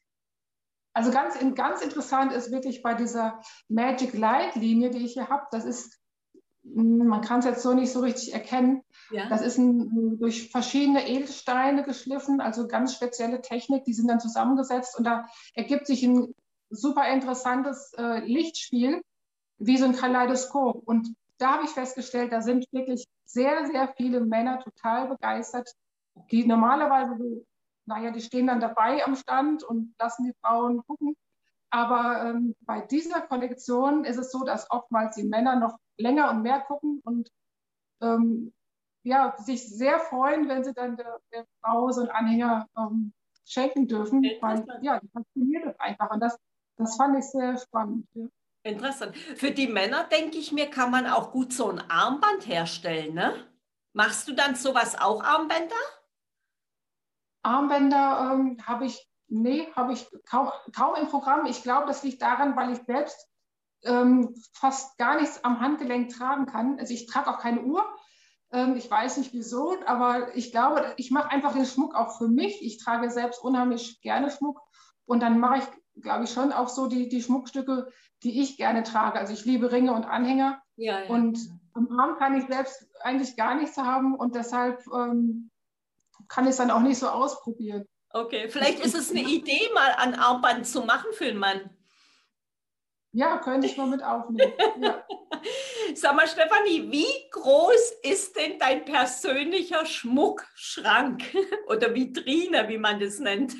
Also 0.93 1.11
ganz, 1.11 1.35
ganz 1.55 1.81
interessant 1.81 2.31
ist 2.31 2.51
wirklich 2.51 2.81
bei 2.81 2.93
dieser 2.93 3.41
Magic 3.67 4.13
Light 4.13 4.55
Linie, 4.55 4.91
die 4.91 5.05
ich 5.05 5.13
hier 5.13 5.27
habe, 5.27 5.45
das 5.51 5.65
ist, 5.65 5.99
hm, 6.63 7.05
man 7.05 7.19
kann 7.19 7.39
es 7.39 7.45
jetzt 7.45 7.63
so 7.63 7.73
nicht 7.73 7.91
so 7.91 7.99
richtig 7.99 8.33
erkennen. 8.33 8.81
Ja. 9.11 9.27
Das 9.27 9.41
ist 9.41 9.57
ein, 9.57 10.17
durch 10.19 10.49
verschiedene 10.51 11.07
Edelsteine 11.07 11.83
geschliffen, 11.83 12.39
also 12.39 12.67
ganz 12.67 12.93
spezielle 12.93 13.41
Technik, 13.41 13.83
die 13.83 13.93
sind 13.93 14.07
dann 14.07 14.21
zusammengesetzt 14.21 14.97
und 14.97 15.03
da 15.03 15.27
ergibt 15.53 15.85
sich 15.85 16.01
ein 16.03 16.33
super 16.75 17.07
interessantes 17.09 17.93
äh, 17.97 18.19
Lichtspiel, 18.25 19.01
wie 19.57 19.77
so 19.77 19.85
ein 19.85 19.95
Kaleidoskop. 19.95 20.87
Und 20.87 21.15
da 21.37 21.53
habe 21.53 21.65
ich 21.65 21.71
festgestellt, 21.71 22.31
da 22.31 22.41
sind 22.41 22.65
wirklich 22.71 23.05
sehr, 23.25 23.65
sehr 23.65 23.93
viele 23.97 24.21
Männer 24.21 24.59
total 24.59 25.07
begeistert, 25.07 25.69
die 26.31 26.45
normalerweise 26.45 27.17
so, 27.17 27.45
naja, 27.85 28.11
die 28.11 28.21
stehen 28.21 28.47
dann 28.47 28.59
dabei 28.59 29.05
am 29.05 29.15
Stand 29.15 29.63
und 29.63 29.93
lassen 29.99 30.25
die 30.25 30.33
Frauen 30.41 30.81
gucken. 30.87 31.15
Aber 31.69 32.29
ähm, 32.29 32.55
bei 32.61 32.81
dieser 32.81 33.21
Kollektion 33.21 34.05
ist 34.05 34.17
es 34.17 34.31
so, 34.31 34.43
dass 34.43 34.69
oftmals 34.71 35.15
die 35.15 35.25
Männer 35.25 35.57
noch 35.57 35.77
länger 35.97 36.31
und 36.31 36.41
mehr 36.41 36.61
gucken 36.61 37.01
und 37.03 37.29
ähm, 38.01 38.53
ja, 39.03 39.35
sich 39.37 39.67
sehr 39.69 39.99
freuen, 39.99 40.47
wenn 40.47 40.63
sie 40.63 40.73
dann 40.73 40.97
der, 40.97 41.19
der 41.31 41.45
Frau 41.61 41.91
so 41.91 42.01
einen 42.01 42.09
Anhänger 42.09 42.67
ähm, 42.77 43.13
schenken 43.45 43.87
dürfen, 43.87 44.23
weil 44.41 44.65
ja, 44.81 44.99
die 44.99 45.07
fasziniert 45.09 45.65
das 45.65 45.79
einfach. 45.79 46.09
Und 46.09 46.21
das 46.21 46.37
das 46.77 46.95
fand 46.95 47.17
ich 47.17 47.25
sehr 47.25 47.57
spannend. 47.57 48.07
Ja. 48.13 48.25
Interessant. 48.63 49.15
Für 49.15 49.51
die 49.51 49.67
Männer, 49.67 50.05
denke 50.05 50.37
ich 50.37 50.51
mir, 50.51 50.69
kann 50.69 50.89
man 50.89 51.05
auch 51.05 51.31
gut 51.31 51.53
so 51.53 51.69
ein 51.69 51.79
Armband 51.89 52.47
herstellen. 52.47 53.13
Ne? 53.13 53.33
Machst 53.93 54.27
du 54.27 54.33
dann 54.33 54.55
sowas 54.55 54.99
auch, 54.99 55.23
Armbänder? 55.23 55.75
Armbänder 57.43 58.31
ähm, 58.33 58.57
habe 58.65 58.85
ich, 58.85 59.07
nee, 59.27 59.67
habe 59.75 59.93
ich 59.93 60.07
kaum, 60.27 60.49
kaum 60.75 60.95
im 60.95 61.07
Programm. 61.07 61.45
Ich 61.45 61.61
glaube, 61.61 61.85
das 61.85 62.01
liegt 62.01 62.23
daran, 62.23 62.55
weil 62.55 62.73
ich 62.73 62.79
selbst 62.87 63.29
ähm, 63.83 64.33
fast 64.53 64.97
gar 64.97 65.21
nichts 65.21 65.43
am 65.43 65.59
Handgelenk 65.59 66.09
tragen 66.09 66.47
kann. 66.47 66.79
Also 66.79 66.93
ich 66.93 67.05
trage 67.05 67.29
auch 67.29 67.37
keine 67.37 67.61
Uhr. 67.61 67.85
Ähm, 68.51 68.75
ich 68.77 68.89
weiß 68.89 69.17
nicht 69.17 69.31
wieso, 69.33 69.75
aber 69.85 70.35
ich 70.35 70.51
glaube, 70.51 70.93
ich 70.97 71.11
mache 71.11 71.29
einfach 71.29 71.53
den 71.53 71.67
Schmuck 71.67 71.93
auch 71.93 72.17
für 72.17 72.27
mich. 72.27 72.63
Ich 72.63 72.83
trage 72.83 73.11
selbst 73.11 73.43
unheimlich 73.43 74.01
gerne 74.01 74.31
Schmuck. 74.31 74.59
Und 75.05 75.21
dann 75.21 75.39
mache 75.39 75.59
ich 75.59 75.65
glaube 76.01 76.25
ich, 76.25 76.31
schon 76.31 76.51
auch 76.51 76.69
so 76.69 76.87
die, 76.87 77.09
die 77.09 77.21
Schmuckstücke, 77.21 77.91
die 78.23 78.41
ich 78.41 78.57
gerne 78.57 78.83
trage. 78.83 79.19
Also 79.19 79.33
ich 79.33 79.45
liebe 79.45 79.71
Ringe 79.71 79.93
und 79.93 80.05
Anhänger. 80.05 80.61
Ja, 80.75 81.01
ja. 81.01 81.09
Und 81.09 81.39
am 81.73 81.87
Arm 81.99 82.17
kann 82.17 82.37
ich 82.37 82.47
selbst 82.47 82.87
eigentlich 83.01 83.35
gar 83.35 83.55
nichts 83.55 83.77
haben 83.77 84.15
und 84.15 84.35
deshalb 84.35 84.83
ähm, 84.93 85.51
kann 86.27 86.45
ich 86.45 86.51
es 86.51 86.57
dann 86.57 86.71
auch 86.71 86.81
nicht 86.81 86.97
so 86.97 87.07
ausprobieren. 87.07 87.85
Okay, 88.11 88.47
vielleicht 88.47 88.79
ist 88.79 88.95
es 88.95 89.11
eine 89.11 89.21
Idee, 89.21 89.69
mal 89.73 89.91
ein 89.97 90.15
Armband 90.15 90.65
zu 90.65 90.81
machen 90.81 91.11
für 91.11 91.25
einen 91.25 91.37
Mann. 91.37 91.69
Ja, 93.11 93.37
könnte 93.37 93.67
ich 93.67 93.77
mal 93.77 93.87
mit 93.87 94.03
aufnehmen. 94.03 94.53
Ja. 94.81 95.05
Sag 95.95 96.15
mal, 96.15 96.27
Stefanie, 96.27 96.91
wie 96.91 97.29
groß 97.31 97.93
ist 98.03 98.35
denn 98.35 98.59
dein 98.59 98.83
persönlicher 98.83 99.85
Schmuckschrank 99.85 101.23
oder 101.67 101.93
Vitrine, 101.93 102.67
wie 102.67 102.77
man 102.77 102.99
das 102.99 103.19
nennt? 103.19 103.53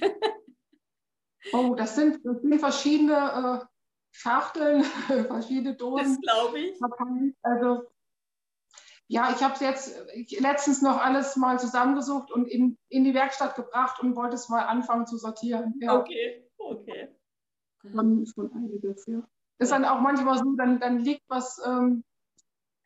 Oh, 1.54 1.76
das 1.76 1.96
sind, 1.96 2.26
das 2.26 2.42
sind 2.42 2.60
verschiedene 2.60 3.62
äh, 3.62 3.66
Schachteln, 4.12 4.84
verschiedene 5.28 5.76
Dosen. 5.76 6.22
Das 6.22 6.22
glaube 6.22 6.60
ich. 6.60 6.80
Also, 7.44 7.84
ja, 9.08 9.32
ich 9.36 9.44
habe 9.44 9.54
es 9.54 9.60
jetzt 9.60 10.40
letztens 10.40 10.82
noch 10.82 10.98
alles 10.98 11.36
mal 11.36 11.60
zusammengesucht 11.60 12.32
und 12.32 12.48
in, 12.48 12.78
in 12.90 13.04
die 13.04 13.14
Werkstatt 13.14 13.56
gebracht 13.56 14.00
und 14.02 14.16
wollte 14.16 14.36
es 14.36 14.50
mal 14.50 14.64
anfangen 14.64 15.06
zu 15.06 15.18
sortieren. 15.18 15.76
Ja. 15.80 16.00
Okay, 16.00 16.50
okay. 16.58 17.10
Schon, 17.92 18.26
schon 18.26 18.52
einiges, 18.54 19.06
ja. 19.06 19.22
Ist 19.60 19.72
dann 19.72 19.86
auch 19.86 20.00
manchmal 20.00 20.38
so, 20.38 20.56
dann, 20.58 20.80
dann 20.80 21.00
liegt 21.00 21.24
was 21.28 21.62
ähm, 21.66 22.04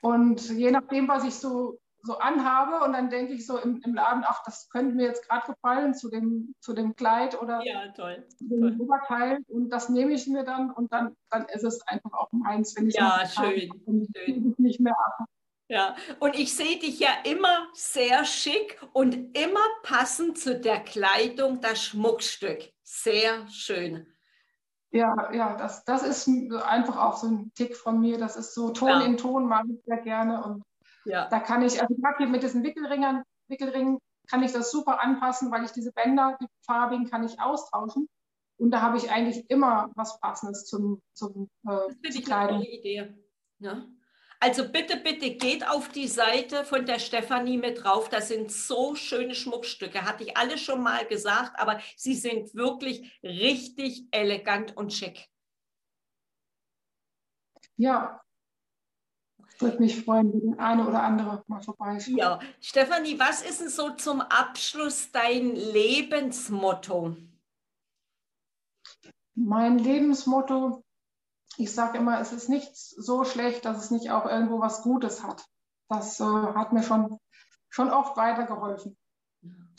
und 0.02 0.50
je 0.50 0.72
nachdem, 0.72 1.08
was 1.08 1.24
ich 1.24 1.36
so 1.36 1.80
so 2.04 2.18
anhabe 2.18 2.84
und 2.86 2.94
dann 2.94 3.10
denke 3.10 3.34
ich 3.34 3.46
so 3.46 3.58
im, 3.58 3.82
im 3.84 3.94
Laden, 3.94 4.24
ach, 4.26 4.44
das 4.46 4.70
könnte 4.70 4.96
mir 4.96 5.08
jetzt 5.08 5.28
gerade 5.28 5.52
gefallen 5.52 5.94
zu 5.94 6.10
dem, 6.10 6.56
zu 6.60 6.74
dem 6.74 6.96
Kleid 6.96 7.42
oder 7.42 7.62
ja, 7.64 7.88
toll, 7.90 8.26
dem 8.40 8.62
toll. 8.62 8.76
Oberteil 8.80 9.40
und 9.48 9.70
das 9.70 9.90
nehme 9.90 10.14
ich 10.14 10.28
mir 10.28 10.44
dann 10.44 10.72
und 10.72 10.92
dann, 10.94 11.16
dann 11.30 11.46
ist 11.46 11.64
es 11.64 11.82
einfach 11.88 12.14
auch 12.14 12.32
meins, 12.32 12.76
wenn 12.78 12.88
ich 12.88 12.96
ja, 12.96 13.26
schön, 13.26 13.70
schön. 14.16 14.56
nicht 14.58 14.80
mehr 14.80 14.96
ab. 14.98 15.26
Ja, 15.72 15.96
und 16.20 16.36
ich 16.36 16.56
sehe 16.56 16.80
dich 16.80 17.00
ja 17.00 17.10
immer 17.26 17.68
sehr 17.74 18.26
schick 18.26 18.82
und 18.92 19.38
immer 19.38 19.60
passend 19.84 20.40
zu 20.40 20.60
der 20.60 20.80
Kleidung 20.80 21.62
das 21.62 21.84
Schmuckstück. 21.84 22.72
Sehr 22.82 23.48
schön. 23.50 24.08
Ja, 24.92 25.32
ja, 25.32 25.56
das, 25.56 25.84
das 25.86 26.02
ist 26.02 26.28
einfach 26.64 26.98
auch 26.98 27.18
so 27.18 27.28
ein 27.28 27.52
Tick 27.54 27.78
von 27.78 28.00
mir. 28.00 28.18
Das 28.18 28.36
ist 28.36 28.56
so 28.56 28.72
Ton 28.72 28.90
ja. 28.90 29.02
in 29.02 29.18
Ton, 29.18 29.46
mag 29.46 29.66
ich 29.70 29.80
sehr 29.86 30.02
gerne 30.02 30.44
und 30.44 30.64
ja. 31.10 31.28
Da 31.28 31.40
kann 31.40 31.62
ich, 31.62 31.82
also 31.82 31.96
hier 32.18 32.28
mit 32.28 32.44
diesen 32.44 32.64
Wickelringern, 32.64 33.24
Wickelringen 33.48 34.00
kann 34.28 34.44
ich 34.44 34.52
das 34.52 34.72
super 34.72 35.02
anpassen, 35.02 35.52
weil 35.52 35.66
ich 35.66 35.72
diese 35.72 35.92
Bänder, 35.92 36.38
die 36.40 36.46
farbigen, 36.66 37.10
kann 37.10 37.24
ich 37.24 37.40
austauschen. 37.42 38.08
Und 38.58 38.72
da 38.72 38.82
habe 38.82 38.98
ich 38.98 39.10
eigentlich 39.10 39.50
immer 39.50 39.90
was 39.96 40.20
Passendes 40.20 40.66
zum, 40.66 41.02
zum 41.14 41.50
äh, 41.66 41.88
das 41.88 41.96
finde 42.02 42.20
ich 42.20 42.32
eine 42.32 42.50
tolle 42.50 42.68
Idee. 42.68 43.16
Ja. 43.60 43.86
Also 44.42 44.70
bitte, 44.70 44.98
bitte 44.98 45.32
geht 45.32 45.68
auf 45.68 45.90
die 45.90 46.08
Seite 46.08 46.64
von 46.64 46.86
der 46.86 47.00
Stefanie 47.00 47.58
mit 47.58 47.84
drauf. 47.84 48.08
Das 48.08 48.28
sind 48.28 48.52
so 48.52 48.96
schöne 48.96 49.36
Schmuckstücke. 49.36 50.04
Hatte 50.04 50.24
ich 50.24 50.38
alle 50.38 50.58
schon 50.58 50.82
mal 50.82 51.06
gesagt, 51.08 51.60
aber 51.60 51.80
sie 51.98 52.14
sind 52.14 52.54
wirklich 52.54 53.20
richtig 53.24 54.08
elegant 54.12 54.78
und 54.78 54.94
schick. 54.94 55.28
Ja, 57.76 58.22
würde 59.58 59.80
mich 59.80 60.04
freuen, 60.04 60.34
wenn 60.34 60.52
der 60.52 60.66
eine 60.66 60.88
oder 60.88 61.04
andere 61.04 61.44
mal 61.48 61.62
vorbeischaut. 61.62 62.16
Ja, 62.16 62.40
Stefanie, 62.62 63.20
was 63.20 63.42
ist 63.42 63.62
denn 63.62 63.70
so 63.70 63.92
zum 63.92 64.22
Abschluss 64.22 65.12
dein 65.12 65.56
Lebensmotto? 65.56 67.16
Mein 69.36 69.80
Lebensmotto, 69.80 70.84
ich 71.58 71.74
sage 71.74 71.98
immer, 71.98 72.20
es 72.20 72.32
ist 72.32 72.50
nichts 72.50 72.90
so 72.90 73.24
schlecht, 73.24 73.66
dass 73.66 73.84
es 73.84 73.92
nicht 73.92 74.12
auch 74.12 74.26
irgendwo 74.26 74.60
was 74.60 74.82
Gutes 74.82 75.24
hat. 75.24 75.46
Das 75.90 76.20
äh, 76.20 76.24
hat 76.24 76.74
mir 76.74 76.84
schon, 76.84 77.20
schon 77.70 77.90
oft 77.90 78.18
weitergeholfen. 78.18 78.98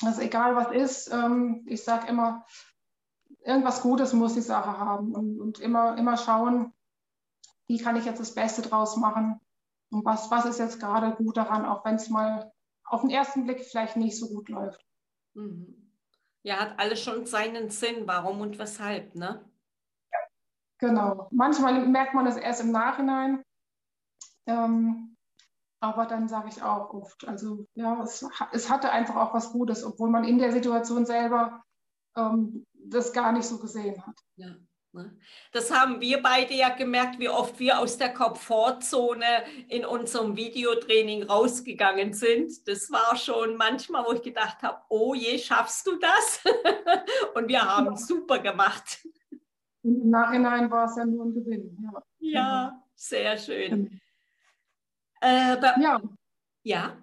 Also 0.03 0.23
egal 0.23 0.57
was 0.57 0.73
ist, 0.73 1.13
ähm, 1.13 1.65
ich 1.67 1.85
sage 1.85 2.09
immer, 2.09 2.47
irgendwas 3.45 3.83
Gutes 3.83 4.13
muss 4.13 4.35
die 4.35 4.41
Sache 4.41 4.79
haben 4.79 5.15
und, 5.15 5.41
und 5.41 5.59
immer, 5.61 5.97
immer 5.97 6.17
schauen, 6.17 6.73
wie 7.67 7.79
kann 7.79 7.97
ich 7.97 8.05
jetzt 8.05 8.21
das 8.21 8.35
Beste 8.35 8.63
draus 8.63 8.97
machen 8.97 9.41
und 9.91 10.05
was, 10.05 10.31
was 10.31 10.45
ist 10.45 10.59
jetzt 10.59 10.81
gerade 10.81 11.17
gut 11.17 11.37
daran, 11.37 11.67
auch 11.67 11.85
wenn 11.85 11.97
es 11.97 12.09
mal 12.09 12.53
auf 12.85 13.03
den 13.03 13.11
ersten 13.11 13.45
Blick 13.45 13.61
vielleicht 13.61 13.97
nicht 13.97 14.19
so 14.19 14.29
gut 14.29 14.49
läuft. 14.49 14.85
Mhm. 15.35 15.93
Ja, 16.43 16.57
hat 16.57 16.79
alles 16.79 17.03
schon 17.03 17.27
seinen 17.27 17.71
Sinn, 17.71 18.07
warum 18.07 18.41
und 18.41 18.59
weshalb, 18.59 19.15
ne? 19.15 19.45
Genau. 20.79 21.29
Manchmal 21.31 21.87
merkt 21.87 22.15
man 22.15 22.27
es 22.27 22.37
erst 22.37 22.63
im 22.63 22.71
Nachhinein. 22.71 23.45
Ähm, 24.47 25.17
aber 25.81 26.07
dann 26.07 26.29
sage 26.29 26.49
ich 26.49 26.63
auch 26.63 26.93
oft, 26.93 27.27
also 27.27 27.67
ja, 27.75 28.03
es, 28.03 28.27
es, 28.53 28.71
hatte 28.71 28.91
einfach 28.91 29.17
auch 29.17 29.35
was 29.35 29.53
Gutes, 29.53 29.85
obwohl 29.85 30.11
man 30.11 30.25
in 30.25 30.39
der 30.39 30.53
Situation 30.53 31.07
selber 31.07 31.63
ähm, 32.17 32.67
das 32.75 33.13
gar 33.13 33.33
nicht 33.33 33.47
so 33.47 33.59
gesehen 33.59 34.05
hat. 34.07 34.19
Ja. 34.37 34.57
Ne? 34.93 35.17
Das 35.53 35.71
haben 35.71 36.01
wir 36.01 36.21
beide 36.21 36.53
ja 36.55 36.71
gemerkt, 36.71 37.21
wie 37.21 37.29
oft 37.29 37.61
wir 37.61 37.79
aus 37.79 37.97
der 37.97 38.13
Komfortzone 38.13 39.45
in 39.69 39.85
unserem 39.85 40.37
Videotraining 40.37 41.25
rausgegangen 41.25 42.13
sind. 42.13 42.67
Das 42.67 42.91
war 42.91 43.15
schon 43.17 43.57
manchmal, 43.57 44.05
wo 44.05 44.13
ich 44.13 44.23
gedacht 44.23 44.63
habe, 44.63 44.81
oh 44.89 45.15
je, 45.15 45.39
schaffst 45.39 45.87
du 45.87 45.97
das? 45.97 46.43
Und 47.35 47.49
wir 47.49 47.63
haben 47.63 47.95
es 47.95 48.07
super 48.09 48.41
gemacht. 48.41 49.07
Und 49.83 50.03
Im 50.03 50.11
Nachhinein 50.11 50.71
war 50.71 50.87
es 50.87 50.97
ja 50.97 51.07
nur 51.07 51.27
ein 51.27 51.35
Gewinn. 51.35 51.79
Ja, 51.83 52.03
ja 52.19 52.83
sehr 52.97 53.39
schön. 53.39 54.01
Äh, 55.21 55.57
ja. 55.81 56.01
Ja. 56.63 56.97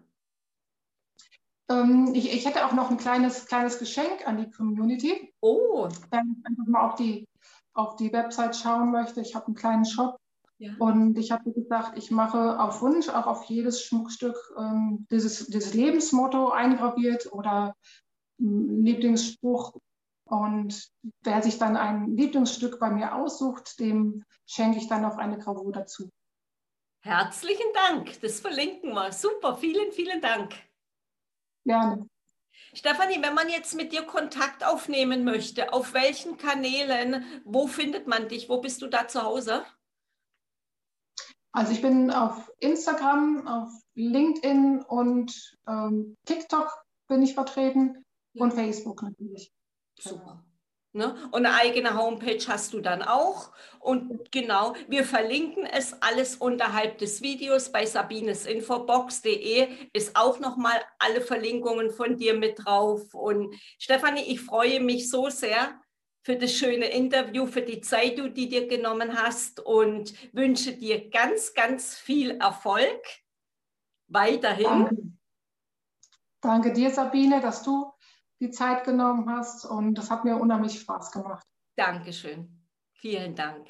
Ähm, 1.70 2.12
ich, 2.14 2.34
ich 2.34 2.46
hätte 2.46 2.66
auch 2.66 2.74
noch 2.74 2.92
ein 2.92 2.98
kleines, 2.98 3.46
kleines 3.46 3.80
Geschenk 3.80 4.28
an 4.28 4.38
die 4.38 4.52
Community. 4.52 5.34
Oh. 5.40 5.88
Dann 6.12 6.44
einfach 6.44 6.66
mal 6.66 6.90
auf 6.90 6.96
die 6.96 7.28
auf 7.78 7.96
die 7.96 8.12
Website 8.12 8.56
schauen 8.56 8.92
möchte, 8.92 9.22
ich 9.22 9.36
habe 9.36 9.48
einen 9.48 9.56
kleinen 9.56 9.86
Shop 9.86 10.18
ja. 10.58 10.72
und 10.80 11.18
ich 11.18 11.32
habe 11.32 11.52
gesagt, 11.52 11.98
ich 11.98 12.10
mache 12.10 12.60
auf 12.60 12.82
Wunsch 12.82 13.08
auch 13.10 13.28
auf 13.28 13.44
jedes 13.46 13.84
Schmuckstück 13.84 14.36
ähm, 14.58 15.06
dieses, 15.12 15.46
dieses 15.48 15.74
Lebensmotto 15.74 16.50
eingraviert 16.50 17.32
oder 17.32 17.76
ein 18.40 18.84
Lieblingsspruch. 18.84 19.76
Und 20.26 20.90
wer 21.24 21.42
sich 21.42 21.58
dann 21.58 21.78
ein 21.78 22.18
Lieblingsstück 22.18 22.80
bei 22.80 22.90
mir 22.90 23.16
aussucht, 23.16 23.80
dem 23.80 24.26
schenke 24.46 24.78
ich 24.78 24.88
dann 24.88 25.04
noch 25.04 25.18
eine 25.18 25.38
Gravur 25.38 25.72
dazu. 25.72 26.10
Herzlichen 27.02 27.72
Dank, 27.74 28.20
das 28.22 28.40
verlinken 28.40 28.94
wir. 28.94 29.12
Super, 29.14 29.56
vielen, 29.56 29.92
vielen 29.92 30.20
Dank. 30.20 30.54
Gerne. 31.64 32.10
Stefanie, 32.78 33.24
wenn 33.24 33.34
man 33.34 33.50
jetzt 33.50 33.74
mit 33.74 33.92
dir 33.92 34.04
Kontakt 34.04 34.64
aufnehmen 34.64 35.24
möchte, 35.24 35.74
auf 35.74 35.94
welchen 35.94 36.38
Kanälen, 36.38 37.26
wo 37.44 37.66
findet 37.66 38.06
man 38.08 38.30
dich? 38.30 38.50
Wo 38.50 38.62
bist 38.62 38.84
du 38.84 38.88
da 38.88 39.08
zu 39.08 39.24
Hause? 39.24 39.66
Also 41.52 41.72
ich 41.72 41.82
bin 41.82 42.12
auf 42.12 42.52
Instagram, 42.60 43.48
auf 43.48 43.72
LinkedIn 43.96 44.84
und 44.84 45.58
ähm, 45.68 46.16
TikTok 46.26 46.72
bin 47.08 47.24
ich 47.24 47.34
vertreten 47.34 48.06
und 48.36 48.54
Facebook 48.54 49.02
natürlich. 49.02 49.52
Super. 50.00 50.46
Ne? 50.98 51.16
Und 51.32 51.46
eine 51.46 51.54
eigene 51.54 51.96
Homepage 51.96 52.44
hast 52.48 52.74
du 52.74 52.82
dann 52.82 53.04
auch. 53.04 53.52
Und 53.80 54.32
genau, 54.32 54.74
wir 54.88 55.04
verlinken 55.04 55.66
es 55.66 55.94
alles 56.02 56.36
unterhalb 56.36 56.98
des 56.98 57.22
Videos 57.22 57.72
bei 57.72 57.86
sabinesinfobox.de 57.86 59.68
ist 59.94 60.16
auch 60.16 60.40
nochmal 60.40 60.82
alle 60.98 61.22
Verlinkungen 61.22 61.92
von 61.92 62.18
dir 62.18 62.34
mit 62.34 62.66
drauf. 62.66 63.14
Und 63.14 63.54
Stefanie, 63.78 64.24
ich 64.24 64.42
freue 64.42 64.80
mich 64.80 65.10
so 65.10 65.30
sehr 65.30 65.80
für 66.24 66.36
das 66.36 66.52
schöne 66.52 66.88
Interview, 66.88 67.46
für 67.46 67.62
die 67.62 67.80
Zeit, 67.80 68.18
die 68.18 68.22
du 68.24 68.32
dir 68.32 68.68
genommen 68.68 69.16
hast 69.22 69.60
und 69.60 70.14
wünsche 70.34 70.74
dir 70.74 71.10
ganz, 71.12 71.54
ganz 71.54 71.96
viel 71.96 72.32
Erfolg 72.42 73.02
weiterhin. 74.08 74.66
Danke, 74.66 74.96
Danke 76.42 76.74
dir, 76.74 76.90
Sabine, 76.90 77.40
dass 77.40 77.62
du 77.62 77.94
die 78.40 78.52
Zeit 78.52 78.84
genommen 78.84 79.30
hast 79.30 79.66
und 79.66 79.96
das 79.96 80.10
hat 80.10 80.26
mir 80.26 80.38
unheimlich 80.38 80.80
Spaß 80.80 81.12
gemacht. 81.12 81.46
Dankeschön. 81.76 82.66
Vielen 82.94 83.36
Dank. 83.36 83.68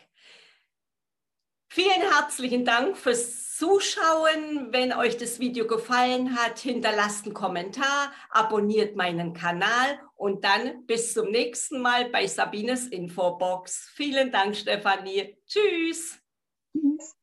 Vielen 1.69 2.01
herzlichen 2.12 2.65
Dank 2.65 2.97
fürs 2.97 3.56
Zuschauen. 3.56 4.71
Wenn 4.71 4.93
euch 4.93 5.17
das 5.17 5.39
Video 5.39 5.67
gefallen 5.67 6.36
hat, 6.36 6.60
hinterlasst 6.60 7.25
einen 7.25 7.34
Kommentar, 7.34 8.12
abonniert 8.30 8.95
meinen 8.95 9.34
Kanal 9.34 9.99
und 10.15 10.43
dann 10.43 10.86
bis 10.86 11.13
zum 11.13 11.30
nächsten 11.30 11.82
Mal 11.82 12.10
bei 12.10 12.25
Sabines 12.25 12.88
Infobox. 12.88 13.89
Vielen 13.93 14.32
Dank, 14.32 14.56
Stefanie. 14.56 15.38
Tschüss. 15.45 16.19
Tschüss. 16.71 17.16